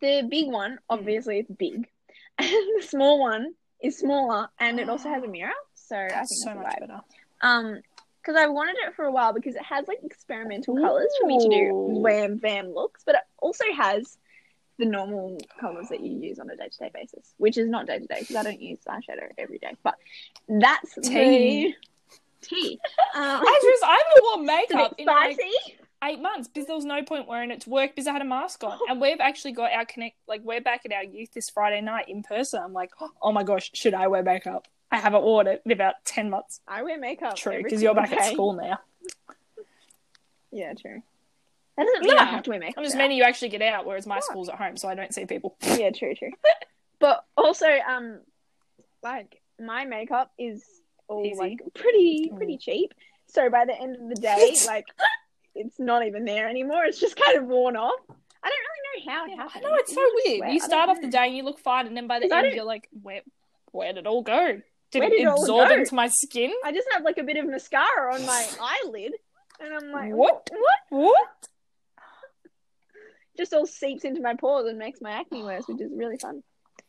the 0.00 0.26
big 0.28 0.48
one, 0.50 0.78
obviously 0.88 1.38
it's 1.40 1.50
big, 1.50 1.86
and 2.38 2.48
the 2.48 2.82
small 2.86 3.20
one 3.20 3.52
is 3.82 3.98
smaller, 3.98 4.48
and 4.58 4.80
it 4.80 4.88
also 4.88 5.08
has 5.08 5.22
a 5.22 5.28
mirror. 5.28 5.52
So 5.74 5.96
I 5.96 6.00
think 6.08 6.12
That's 6.14 6.42
so 6.42 6.50
that's 6.54 6.58
much 6.62 6.80
better. 6.80 7.00
Um, 7.42 7.80
because 8.22 8.36
I 8.36 8.46
wanted 8.46 8.76
it 8.86 8.94
for 8.94 9.04
a 9.04 9.10
while 9.10 9.32
because 9.32 9.56
it 9.56 9.64
has 9.64 9.88
like 9.88 9.98
experimental 10.04 10.76
colors 10.76 11.10
for 11.20 11.26
me 11.26 11.38
to 11.38 11.48
do 11.48 11.70
wham 11.72 12.36
bam 12.36 12.72
looks, 12.72 13.02
but 13.04 13.16
it 13.16 13.22
also 13.38 13.64
has 13.76 14.16
the 14.78 14.84
normal 14.86 15.38
colors 15.60 15.88
that 15.90 16.00
you 16.00 16.18
use 16.18 16.38
on 16.38 16.48
a 16.50 16.56
day 16.56 16.68
to 16.68 16.78
day 16.78 16.90
basis, 16.94 17.34
which 17.38 17.58
is 17.58 17.68
not 17.68 17.86
day 17.86 17.98
to 17.98 18.06
day 18.06 18.20
because 18.20 18.36
I 18.36 18.42
don't 18.42 18.60
use 18.60 18.78
eyeshadow 18.88 19.28
every 19.38 19.58
day. 19.58 19.76
But 19.82 19.96
that's 20.48 20.94
Tea. 21.02 21.74
the 22.40 22.46
tea. 22.46 22.78
Um, 23.14 23.42
I 23.46 23.60
just 23.62 23.84
I 23.84 24.02
haven't 24.06 24.24
worn 24.24 24.46
makeup 24.46 24.94
in 24.96 25.04
like 25.04 25.38
eight 26.02 26.20
months 26.20 26.48
because 26.48 26.66
there 26.66 26.74
was 26.74 26.86
no 26.86 27.02
point 27.02 27.28
wearing 27.28 27.50
it 27.50 27.60
to 27.62 27.70
work 27.70 27.90
because 27.90 28.06
I 28.06 28.12
had 28.12 28.22
a 28.22 28.26
mask 28.26 28.64
on. 28.64 28.78
And 28.88 29.02
we've 29.02 29.20
actually 29.20 29.52
got 29.52 29.70
our 29.70 29.84
connect 29.84 30.16
like 30.26 30.40
we're 30.42 30.62
back 30.62 30.82
at 30.86 30.92
our 30.92 31.04
youth 31.04 31.32
this 31.34 31.50
Friday 31.50 31.82
night 31.82 32.08
in 32.08 32.22
person. 32.22 32.62
I'm 32.64 32.72
like, 32.72 32.90
oh 33.22 33.32
my 33.32 33.42
gosh, 33.42 33.70
should 33.74 33.92
I 33.92 34.06
wear 34.08 34.22
makeup? 34.22 34.66
I 34.92 34.98
haven't 34.98 35.22
worn 35.24 35.46
it 35.48 35.62
in 35.64 35.72
about 35.72 35.94
ten 36.04 36.30
months. 36.30 36.60
I 36.68 36.82
wear 36.82 36.98
makeup. 36.98 37.34
True, 37.36 37.56
because 37.62 37.82
you're 37.82 37.94
single 37.94 37.94
back 37.94 38.12
at 38.12 38.32
school 38.32 38.52
now. 38.52 38.78
Yeah, 40.50 40.74
true. 40.74 41.02
That 41.76 41.84
doesn't 41.86 42.02
mean 42.04 42.14
No, 42.14 42.22
I 42.22 42.26
have 42.26 42.42
to 42.44 42.50
wear 42.50 42.58
makeup. 42.58 42.74
I'm 42.78 42.84
just 42.84 42.96
meaning 42.96 43.16
you 43.16 43.22
actually 43.24 43.48
get 43.48 43.62
out, 43.62 43.86
whereas 43.86 44.06
my 44.06 44.16
Yeah. 44.16 44.20
school's 44.20 44.48
at 44.50 44.56
home, 44.56 44.76
so 44.76 44.88
I 44.88 44.94
don't 44.94 45.12
see 45.14 45.24
people. 45.26 45.56
yeah, 45.62 45.90
true, 45.90 46.14
true. 46.14 46.30
But 46.98 47.24
also, 47.36 47.66
um, 47.66 48.20
like 49.02 49.40
my 49.58 49.84
makeup 49.86 50.30
is 50.38 50.64
all 51.08 51.26
Easy. 51.26 51.34
like 51.36 51.58
pretty 51.74 52.30
Mm. 52.32 52.36
pretty 52.36 52.58
cheap. 52.58 52.94
So 53.26 53.50
by 53.50 53.64
the 53.64 53.74
end 53.76 53.96
of 53.96 54.08
the 54.08 54.14
day, 54.14 54.54
like 54.66 54.84
it's 55.56 55.80
not 55.80 56.06
even 56.06 56.24
there 56.24 56.48
anymore. 56.48 56.84
It's 56.84 57.00
just 57.00 57.16
kind 57.16 57.38
of 57.38 57.46
worn 57.46 57.74
off. 57.76 57.98
I 58.44 58.48
don't 58.50 58.58
really 58.68 59.06
know 59.06 59.12
how 59.12 59.24
it 59.24 59.30
Yeah, 59.30 59.34
I 59.34 59.42
happened. 59.42 59.62
know 59.64 59.74
it's 59.74 59.92
so 59.94 60.10
weird. 60.24 60.38
sweat. 60.38 60.52
You 60.52 60.60
start 60.60 60.86
don't 60.86 60.96
off 60.96 61.02
the 61.02 61.08
day 61.08 61.26
and 61.26 61.36
you 61.36 61.42
look 61.42 61.58
fine, 61.58 61.88
and 61.88 61.96
then 61.96 62.06
by 62.06 62.20
the 62.20 62.32
end 62.32 62.54
you're 62.54 62.64
like, 62.64 62.88
where 63.02 63.22
where 63.72 63.92
did 63.92 64.00
it 64.00 64.06
all 64.06 64.22
go? 64.22 64.60
Did 64.92 65.00
Where 65.00 65.08
it, 65.08 65.16
did 65.16 65.26
absorb 65.26 65.70
into 65.70 65.94
my 65.94 66.08
skin? 66.08 66.52
I 66.64 66.72
just 66.72 66.86
have 66.92 67.02
like 67.02 67.18
a 67.18 67.22
bit 67.22 67.38
of 67.38 67.46
mascara 67.46 68.14
on 68.14 68.24
my 68.26 68.46
eyelid, 68.60 69.12
and 69.58 69.74
I'm 69.74 69.90
like, 69.90 70.12
What? 70.12 70.48
What? 70.52 70.78
What? 70.90 71.48
Just 73.36 73.54
all 73.54 73.66
seeps 73.66 74.04
into 74.04 74.20
my 74.20 74.34
pores 74.34 74.68
and 74.68 74.78
makes 74.78 75.00
my 75.00 75.10
acne 75.10 75.42
worse, 75.42 75.66
which 75.66 75.80
is 75.80 75.90
really 75.94 76.18
fun. 76.18 76.42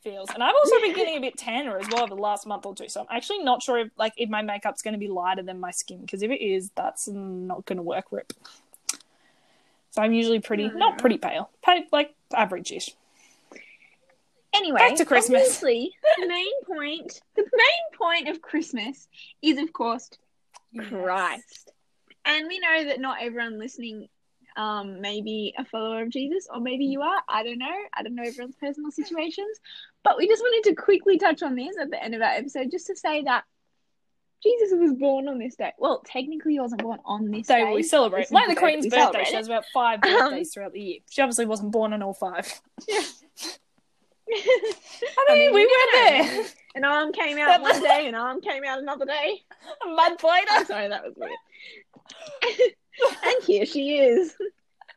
Feels. 0.03 0.29
And 0.33 0.43
I've 0.43 0.53
also 0.53 0.81
been 0.81 0.93
getting 0.95 1.15
a 1.15 1.21
bit 1.21 1.37
tanner 1.37 1.77
as 1.79 1.87
well 1.89 2.03
over 2.03 2.13
the 2.15 2.21
last 2.21 2.45
month 2.45 2.65
or 2.65 2.75
two. 2.75 2.89
So 2.89 2.99
I'm 2.99 3.07
actually 3.09 3.39
not 3.39 3.63
sure 3.63 3.77
if 3.79 3.89
like 3.97 4.11
if 4.17 4.29
my 4.29 4.41
makeup's 4.41 4.81
going 4.81 4.93
to 4.93 4.97
be 4.99 5.07
lighter 5.07 5.41
than 5.43 5.61
my 5.61 5.71
skin 5.71 6.01
because 6.01 6.21
if 6.21 6.29
it 6.29 6.43
is, 6.43 6.71
that's 6.75 7.07
not 7.07 7.63
going 7.65 7.77
to 7.77 7.83
work. 7.83 8.07
Rip. 8.11 8.33
So 9.91 10.01
I'm 10.01 10.11
usually 10.11 10.41
pretty, 10.41 10.67
Hmm. 10.67 10.77
not 10.77 10.97
pretty 10.97 11.17
pale, 11.17 11.49
pale 11.63 11.83
like 11.93 12.13
average-ish. 12.33 12.89
Anyway, 14.53 14.79
Back 14.79 14.95
to 14.95 15.05
Christmas. 15.05 15.41
Obviously, 15.41 15.91
the 16.19 16.27
main 16.27 16.63
point, 16.65 17.21
the 17.35 17.43
main 17.43 17.97
point 17.97 18.29
of 18.29 18.41
Christmas 18.41 19.07
is, 19.41 19.57
of 19.57 19.73
course, 19.73 20.09
Christ. 20.89 21.71
And 22.25 22.47
we 22.47 22.59
know 22.59 22.85
that 22.85 22.99
not 22.99 23.17
everyone 23.21 23.59
listening 23.59 24.07
um, 24.55 25.01
may 25.01 25.21
be 25.21 25.53
a 25.57 25.65
follower 25.65 26.03
of 26.03 26.09
Jesus, 26.09 26.47
or 26.53 26.59
maybe 26.59 26.85
you 26.85 27.01
are. 27.01 27.21
I 27.27 27.43
don't 27.43 27.57
know. 27.57 27.75
I 27.93 28.03
don't 28.03 28.15
know 28.15 28.23
everyone's 28.23 28.55
personal 28.55 28.91
situations. 28.91 29.57
But 30.03 30.17
we 30.17 30.27
just 30.27 30.41
wanted 30.41 30.69
to 30.69 30.75
quickly 30.75 31.17
touch 31.17 31.41
on 31.41 31.55
this 31.55 31.75
at 31.81 31.89
the 31.89 32.01
end 32.01 32.13
of 32.13 32.21
our 32.21 32.29
episode 32.31 32.69
just 32.71 32.87
to 32.87 32.95
say 32.95 33.23
that 33.23 33.45
Jesus 34.43 34.73
was 34.77 34.93
born 34.93 35.27
on 35.29 35.39
this 35.39 35.55
day. 35.55 35.71
Well, 35.79 36.03
technically, 36.05 36.53
he 36.53 36.59
wasn't 36.59 36.81
born 36.83 36.99
on 37.05 37.31
this 37.31 37.47
Day 37.47 37.63
day. 37.65 37.73
we 37.73 37.81
celebrate. 37.83 38.29
Like 38.31 38.49
the 38.49 38.55
Queen's 38.55 38.85
birthday. 38.87 39.23
She 39.23 39.35
has 39.35 39.47
about 39.47 39.63
five 39.73 39.99
Um, 40.03 40.11
birthdays 40.11 40.53
throughout 40.53 40.73
the 40.73 40.81
year. 40.81 40.99
She 41.09 41.21
obviously 41.21 41.45
wasn't 41.45 41.71
born 41.71 41.93
on 41.93 42.03
all 42.03 42.13
five. 42.13 42.61
I 45.03 45.25
I 45.29 45.37
mean, 45.37 45.53
we 45.53 45.65
were 45.65 45.69
know. 45.69 45.91
there. 45.93 46.45
An 46.75 46.83
arm 46.85 47.11
came 47.13 47.37
out 47.37 47.61
one 47.61 47.81
day, 47.81 48.07
an 48.07 48.15
arm 48.15 48.41
came 48.41 48.63
out 48.63 48.79
another 48.79 49.05
day. 49.05 49.41
A 49.85 49.89
month 49.89 50.23
later. 50.23 50.65
Sorry, 50.65 50.87
that 50.87 51.03
was 51.03 51.13
weird. 51.15 51.31
and 53.25 53.43
here 53.45 53.65
she 53.65 53.97
is. 53.99 54.35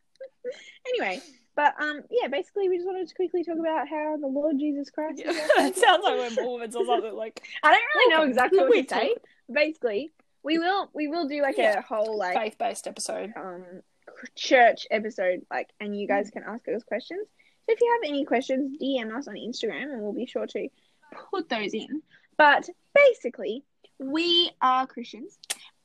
anyway, 0.89 1.21
but 1.55 1.75
um, 1.81 2.01
yeah, 2.11 2.29
basically, 2.29 2.69
we 2.69 2.77
just 2.77 2.87
wanted 2.87 3.09
to 3.09 3.15
quickly 3.15 3.45
talk 3.45 3.59
about 3.59 3.89
how 3.89 4.17
the 4.21 4.27
Lord 4.27 4.59
Jesus 4.59 4.91
Christ. 4.91 5.23
is 5.25 5.37
our 5.59 5.67
it 5.67 5.77
sounds 5.77 6.03
like 6.05 6.17
we're 6.37 6.43
Mormons 6.45 6.77
or 6.77 6.85
something. 6.87 7.15
Like 7.15 7.43
I 7.63 7.73
don't 7.73 7.83
really 7.95 8.15
know 8.15 8.23
exactly 8.29 8.59
what 8.59 8.71
We 8.71 8.83
to 8.85 8.95
say. 8.95 9.15
Basically, 9.53 10.13
we 10.43 10.59
will 10.59 10.91
we 10.95 11.09
will 11.09 11.29
do 11.29 11.43
like 11.43 11.57
Yeah. 11.59 11.79
a 11.79 11.83
whole 11.83 12.19
like 12.19 12.37
faith-based 12.37 12.87
episode. 12.87 13.33
um 13.37 13.65
church 14.35 14.87
episode, 14.91 15.41
like, 15.51 15.69
and 15.81 15.99
you 15.99 16.09
guys 16.09 16.31
can 16.31 16.43
ask 16.47 16.67
us 16.69 16.83
questions. 16.85 17.27
So 17.67 17.73
if 17.73 17.81
you 17.81 17.99
have 18.01 18.09
any 18.09 18.25
questions, 18.25 18.79
DM 18.81 19.15
us 19.17 19.27
on 19.29 19.35
Instagram, 19.35 19.93
and 19.93 20.01
we'll 20.03 20.13
be 20.13 20.27
sure 20.27 20.47
to 20.47 20.69
put 21.31 21.49
those 21.49 21.75
in. 21.75 22.03
But 22.37 22.69
basically, 22.95 23.65
we 23.99 24.51
are 24.63 24.87
Christians, 24.87 25.39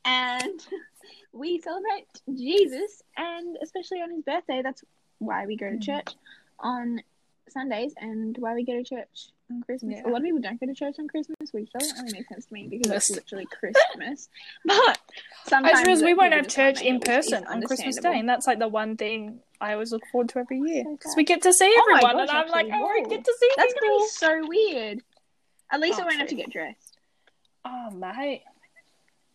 and 0.05 0.63
we 1.33 1.59
celebrate 1.59 2.07
Jesus, 2.35 3.01
and 3.17 3.57
especially 3.63 4.01
on 4.01 4.11
his 4.11 4.23
birthday. 4.23 4.61
That's 4.61 4.83
why 5.19 5.45
we 5.45 5.55
go 5.55 5.69
to 5.69 5.77
Mhm. 5.77 5.83
church 5.83 6.13
on 6.59 7.01
Sundays, 7.49 7.93
and 7.97 8.37
why 8.37 8.53
we 8.53 8.63
go 8.63 8.73
to 8.73 8.83
church 8.83 9.29
on 9.49 9.61
Christmas. 9.63 9.95
Yeah. 9.97 10.07
A 10.07 10.09
lot 10.09 10.17
of 10.17 10.23
people 10.23 10.39
don't 10.39 10.59
go 10.59 10.67
to 10.67 10.73
church 10.75 10.95
on 10.99 11.07
Christmas, 11.07 11.51
which 11.51 11.69
doesn't 11.71 11.97
really 12.03 12.13
make 12.19 12.27
sense 12.27 12.45
to 12.45 12.53
me 12.53 12.67
because 12.67 12.91
it's 12.91 13.09
literally 13.09 13.45
Christmas. 13.47 14.29
But 14.65 14.75
I 14.77 15.49
sometimes 15.49 15.79
suppose 15.79 16.03
we 16.03 16.13
won't 16.13 16.33
have 16.33 16.47
church 16.47 16.81
in 16.81 16.95
it, 16.97 16.99
which 16.99 17.09
is 17.09 17.29
person 17.29 17.45
on 17.45 17.61
Christmas. 17.63 17.97
Day, 17.97 18.19
and 18.19 18.29
that's 18.29 18.45
like 18.47 18.59
the 18.59 18.67
one 18.67 18.95
thing 18.97 19.39
I 19.62 19.74
always 19.74 19.91
look 19.91 20.04
forward 20.12 20.30
to 20.30 20.39
every 20.39 20.60
year 20.60 20.84
because 20.89 21.13
we 21.15 21.24
get 21.24 21.41
to 21.43 21.54
see 21.54 21.71
Oh 21.74 21.82
everyone, 21.95 22.17
gosh, 22.26 22.30
and 22.30 22.38
I'm 22.39 22.50
like, 22.50 22.67
oh, 22.74 22.91
we 22.93 23.10
get 23.10 23.24
to 23.24 23.36
see 23.39 23.50
That's 23.56 23.74
people. 23.74 23.88
gonna 23.89 24.00
be 24.04 24.08
so 24.10 24.47
weird. 24.47 25.00
At 25.71 25.80
least 25.80 26.00
Oh, 26.00 26.04
I 26.04 26.06
won't 26.08 26.17
have 26.19 26.28
to 26.30 26.36
get 26.36 26.50
dressed. 26.52 26.97
Oh 27.63 27.91
mate, 27.91 28.41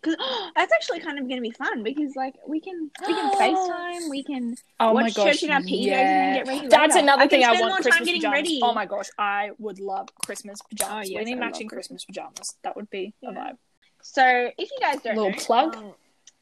Cause 0.03 0.17
that's 0.57 0.73
actually 0.73 1.01
kind 1.01 1.19
of 1.19 1.29
gonna 1.29 1.41
be 1.41 1.51
fun 1.51 1.83
because 1.83 2.15
like 2.17 2.35
we 2.47 2.61
can 2.61 2.91
we 3.07 3.15
can 3.15 3.31
FaceTime, 3.41 4.11
we 4.11 4.23
can 4.23 4.55
oh 4.81 4.93
watch 4.93 5.03
my 5.05 5.11
gosh, 5.11 5.25
church 5.35 5.43
in 5.45 5.51
our 5.51 5.61
PJs 5.61 5.73
and 5.73 5.85
yeah. 5.85 5.97
then 6.05 6.35
get 6.35 6.47
ready. 6.49 6.69
That's 6.69 6.95
later. 6.95 7.05
another 7.05 7.23
I 7.23 7.29
thing 7.29 7.45
I 7.45 7.61
want 7.61 7.83
Christmas 7.83 8.09
pajamas. 8.09 8.33
ready. 8.33 8.61
Oh 8.63 8.75
my 8.75 8.87
gosh, 8.87 9.09
I 9.19 9.51
would 9.59 9.81
love 9.81 10.09
Christmas 10.25 10.61
pajamas. 10.69 11.09
Oh, 11.09 11.11
yes, 11.13 11.19
we 11.19 11.25
need 11.25 11.39
I 11.41 11.47
matching 11.47 11.69
Christmas. 11.69 12.05
Christmas. 12.05 12.05
pajamas. 12.05 12.55
That 12.63 12.77
would 12.77 12.91
be 12.91 13.15
a 13.25 13.33
vibe. 13.33 13.57
So 14.03 14.23
if 14.59 14.71
you 14.71 14.79
guys 14.81 15.01
don't 15.03 15.17
Little 15.17 15.31
know, 15.31 15.37
plug. 15.39 15.77
um, 15.77 15.95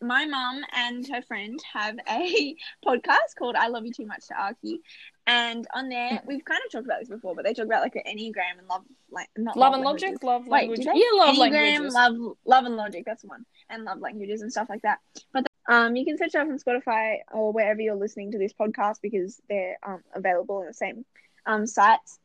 my 0.07 0.27
mum 0.27 0.63
and 0.73 1.07
her 1.09 1.23
friend 1.23 1.59
have 1.73 1.97
a 2.09 2.57
podcast 2.87 3.35
called 3.39 3.57
"I 3.57 3.69
Love 3.69 3.87
You 3.87 3.93
Too 3.93 4.07
Much 4.07 4.29
to 4.29 4.35
Argue," 4.41 4.79
and 5.27 5.67
on 5.75 5.89
there 5.89 6.23
we've 6.27 6.45
kind 6.45 6.61
of 6.67 6.73
talked 6.73 6.85
about 6.87 7.01
this 7.01 7.09
before, 7.09 7.35
but 7.35 7.45
they 7.45 7.55
talk 7.55 7.67
about 7.67 7.83
like 7.83 7.95
the 7.95 8.03
enneagram 8.03 8.59
and 8.59 8.69
love, 8.69 8.83
like 9.11 9.29
not 9.37 9.57
Love 9.57 9.73
love 9.73 9.75
and 9.75 9.85
languages. 9.85 10.09
logic, 10.11 10.23
love 10.23 10.47
Wait, 10.47 10.69
language. 10.69 10.87
Yeah, 10.87 10.93
love 11.15 11.35
Enneagram, 11.37 11.41
languages. 11.41 11.95
love, 11.95 12.37
love 12.45 12.65
and 12.67 12.77
logic. 12.77 13.05
That's 13.07 13.25
one, 13.25 13.45
and 13.71 13.85
love 13.85 14.01
languages 14.01 14.43
and 14.43 14.53
stuff 14.53 14.69
like 14.69 14.83
that. 14.83 14.99
But 15.33 15.47
um, 15.69 15.97
you 15.97 16.05
can 16.05 16.19
search 16.19 16.35
up 16.35 16.47
on 16.47 16.59
Spotify 16.59 17.19
or 17.33 17.53
wherever 17.53 17.81
you're 17.81 17.95
listening 17.97 18.33
to 18.33 18.39
this 18.39 18.53
podcast 18.53 18.97
because 19.03 19.41
they're 19.49 19.79
um 19.83 20.03
available 20.15 20.61
in 20.61 20.67
the 20.69 20.75
same 20.75 21.05
um 21.47 21.67
sites. 21.67 22.19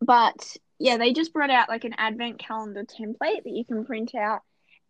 But 0.00 0.56
yeah, 0.78 0.96
they 0.96 1.12
just 1.12 1.32
brought 1.32 1.50
out 1.50 1.68
like 1.68 1.84
an 1.84 1.94
advent 1.98 2.38
calendar 2.38 2.84
template 2.84 3.44
that 3.44 3.52
you 3.52 3.64
can 3.64 3.84
print 3.84 4.14
out, 4.14 4.40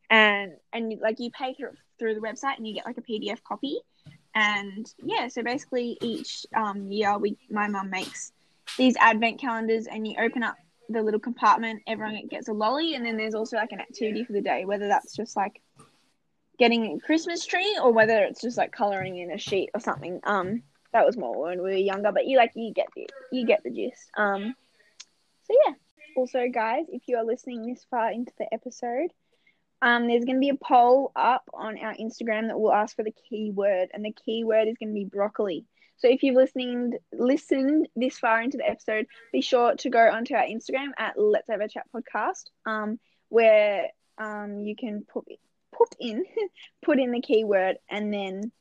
and 0.08 0.52
and 0.72 0.98
like 1.00 1.18
you 1.20 1.30
pay 1.30 1.54
through 2.00 2.14
the 2.14 2.20
website 2.20 2.56
and 2.56 2.66
you 2.66 2.74
get 2.74 2.86
like 2.86 2.98
a 2.98 3.02
PDF 3.02 3.40
copy. 3.44 3.78
And 4.34 4.92
yeah, 5.04 5.28
so 5.28 5.42
basically 5.42 5.96
each 6.00 6.46
um 6.56 6.90
year 6.90 7.16
we 7.18 7.36
my 7.50 7.68
mum 7.68 7.90
makes 7.90 8.32
these 8.76 8.96
advent 8.96 9.40
calendars 9.40 9.86
and 9.86 10.06
you 10.08 10.16
open 10.18 10.42
up 10.42 10.56
the 10.88 11.02
little 11.02 11.20
compartment, 11.20 11.82
everyone 11.86 12.26
gets 12.28 12.48
a 12.48 12.52
lolly, 12.52 12.94
and 12.94 13.06
then 13.06 13.16
there's 13.16 13.34
also 13.34 13.56
like 13.56 13.70
an 13.72 13.80
activity 13.80 14.24
for 14.24 14.32
the 14.32 14.40
day, 14.40 14.64
whether 14.64 14.88
that's 14.88 15.14
just 15.14 15.36
like 15.36 15.60
getting 16.58 16.96
a 16.96 16.98
Christmas 16.98 17.46
tree 17.46 17.78
or 17.80 17.92
whether 17.92 18.24
it's 18.24 18.40
just 18.40 18.58
like 18.58 18.72
coloring 18.72 19.18
in 19.18 19.30
a 19.30 19.38
sheet 19.38 19.70
or 19.72 19.80
something. 19.80 20.20
Um, 20.24 20.62
that 20.92 21.06
was 21.06 21.16
more 21.16 21.42
when 21.42 21.62
we 21.62 21.70
were 21.70 21.76
younger, 21.76 22.10
but 22.10 22.26
you 22.26 22.36
like 22.36 22.52
you 22.54 22.72
get 22.72 22.88
the 22.96 23.08
you 23.30 23.46
get 23.46 23.62
the 23.62 23.70
gist. 23.70 24.10
Um, 24.16 24.54
so 25.44 25.54
yeah. 25.64 25.74
Also, 26.16 26.48
guys, 26.52 26.86
if 26.88 27.02
you 27.06 27.16
are 27.16 27.24
listening 27.24 27.66
this 27.66 27.86
far 27.88 28.10
into 28.10 28.32
the 28.38 28.52
episode, 28.52 29.12
um, 29.82 30.06
there's 30.06 30.24
going 30.24 30.36
to 30.36 30.40
be 30.40 30.50
a 30.50 30.54
poll 30.54 31.12
up 31.16 31.48
on 31.54 31.78
our 31.78 31.94
Instagram 31.94 32.48
that 32.48 32.58
will 32.58 32.72
ask 32.72 32.94
for 32.94 33.02
the 33.02 33.14
keyword, 33.28 33.88
and 33.92 34.04
the 34.04 34.14
keyword 34.24 34.68
is 34.68 34.76
going 34.78 34.90
to 34.90 34.94
be 34.94 35.04
broccoli. 35.04 35.64
So 35.96 36.08
if 36.08 36.22
you've 36.22 36.36
listened 36.36 36.96
listened 37.12 37.88
this 37.94 38.18
far 38.18 38.40
into 38.40 38.56
the 38.56 38.68
episode, 38.68 39.06
be 39.32 39.42
sure 39.42 39.74
to 39.76 39.90
go 39.90 40.00
onto 40.10 40.34
our 40.34 40.44
Instagram 40.44 40.92
at 40.98 41.18
Let's 41.18 41.48
Avo 41.50 41.70
Chat 41.70 41.86
Podcast, 41.94 42.44
um, 42.64 42.98
where 43.28 43.88
um 44.18 44.60
you 44.60 44.74
can 44.76 45.04
put 45.10 45.26
put 45.76 45.94
in 45.98 46.24
put 46.82 46.98
in 46.98 47.12
the 47.12 47.20
keyword, 47.20 47.76
and 47.88 48.12
then 48.12 48.52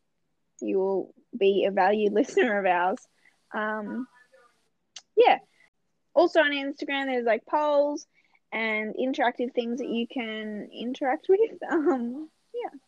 you 0.62 0.80
will 0.80 1.16
be 1.38 1.66
a 1.66 1.72
valued 1.72 2.14
listener 2.14 2.60
of 2.60 2.66
ours. 2.66 3.00
Um, 3.54 4.08
yeah. 5.16 5.40
Also 6.14 6.42
on 6.42 6.52
Instagram, 6.52 7.06
there's 7.06 7.26
like 7.26 7.46
polls 7.46 8.06
and 8.52 8.96
interactive 8.96 9.54
things 9.54 9.80
that 9.80 9.90
you 9.90 10.08
can 10.08 10.70
interact 10.74 11.28
with. 11.30 11.40
Um, 11.72 12.30
yeah. 12.54 12.80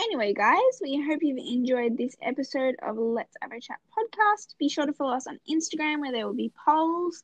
Anyway, 0.00 0.32
guys, 0.32 0.80
we 0.80 1.04
hope 1.06 1.20
you've 1.22 1.36
enjoyed 1.36 1.96
this 1.96 2.16
episode 2.22 2.74
of 2.82 2.96
Let's 2.96 3.36
Avo 3.44 3.62
Chat 3.62 3.78
podcast. 3.96 4.54
Be 4.58 4.68
sure 4.68 4.86
to 4.86 4.92
follow 4.92 5.14
us 5.14 5.26
on 5.26 5.38
Instagram 5.50 6.00
where 6.00 6.12
there 6.12 6.26
will 6.26 6.34
be 6.34 6.52
polls 6.66 7.22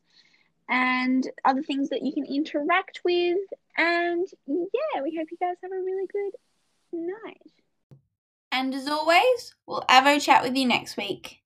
and 0.68 1.26
other 1.44 1.62
things 1.62 1.88
that 1.88 2.02
you 2.02 2.12
can 2.12 2.26
interact 2.26 3.00
with. 3.04 3.38
And 3.76 4.26
yeah, 4.46 5.02
we 5.02 5.16
hope 5.16 5.28
you 5.30 5.38
guys 5.38 5.56
have 5.62 5.72
a 5.72 5.74
really 5.74 6.06
good 6.12 6.32
night. 6.92 7.40
And 8.52 8.74
as 8.74 8.88
always, 8.88 9.54
we'll 9.66 9.84
Avo 9.88 10.22
chat 10.22 10.42
with 10.42 10.56
you 10.56 10.66
next 10.66 10.96
week. 10.96 11.40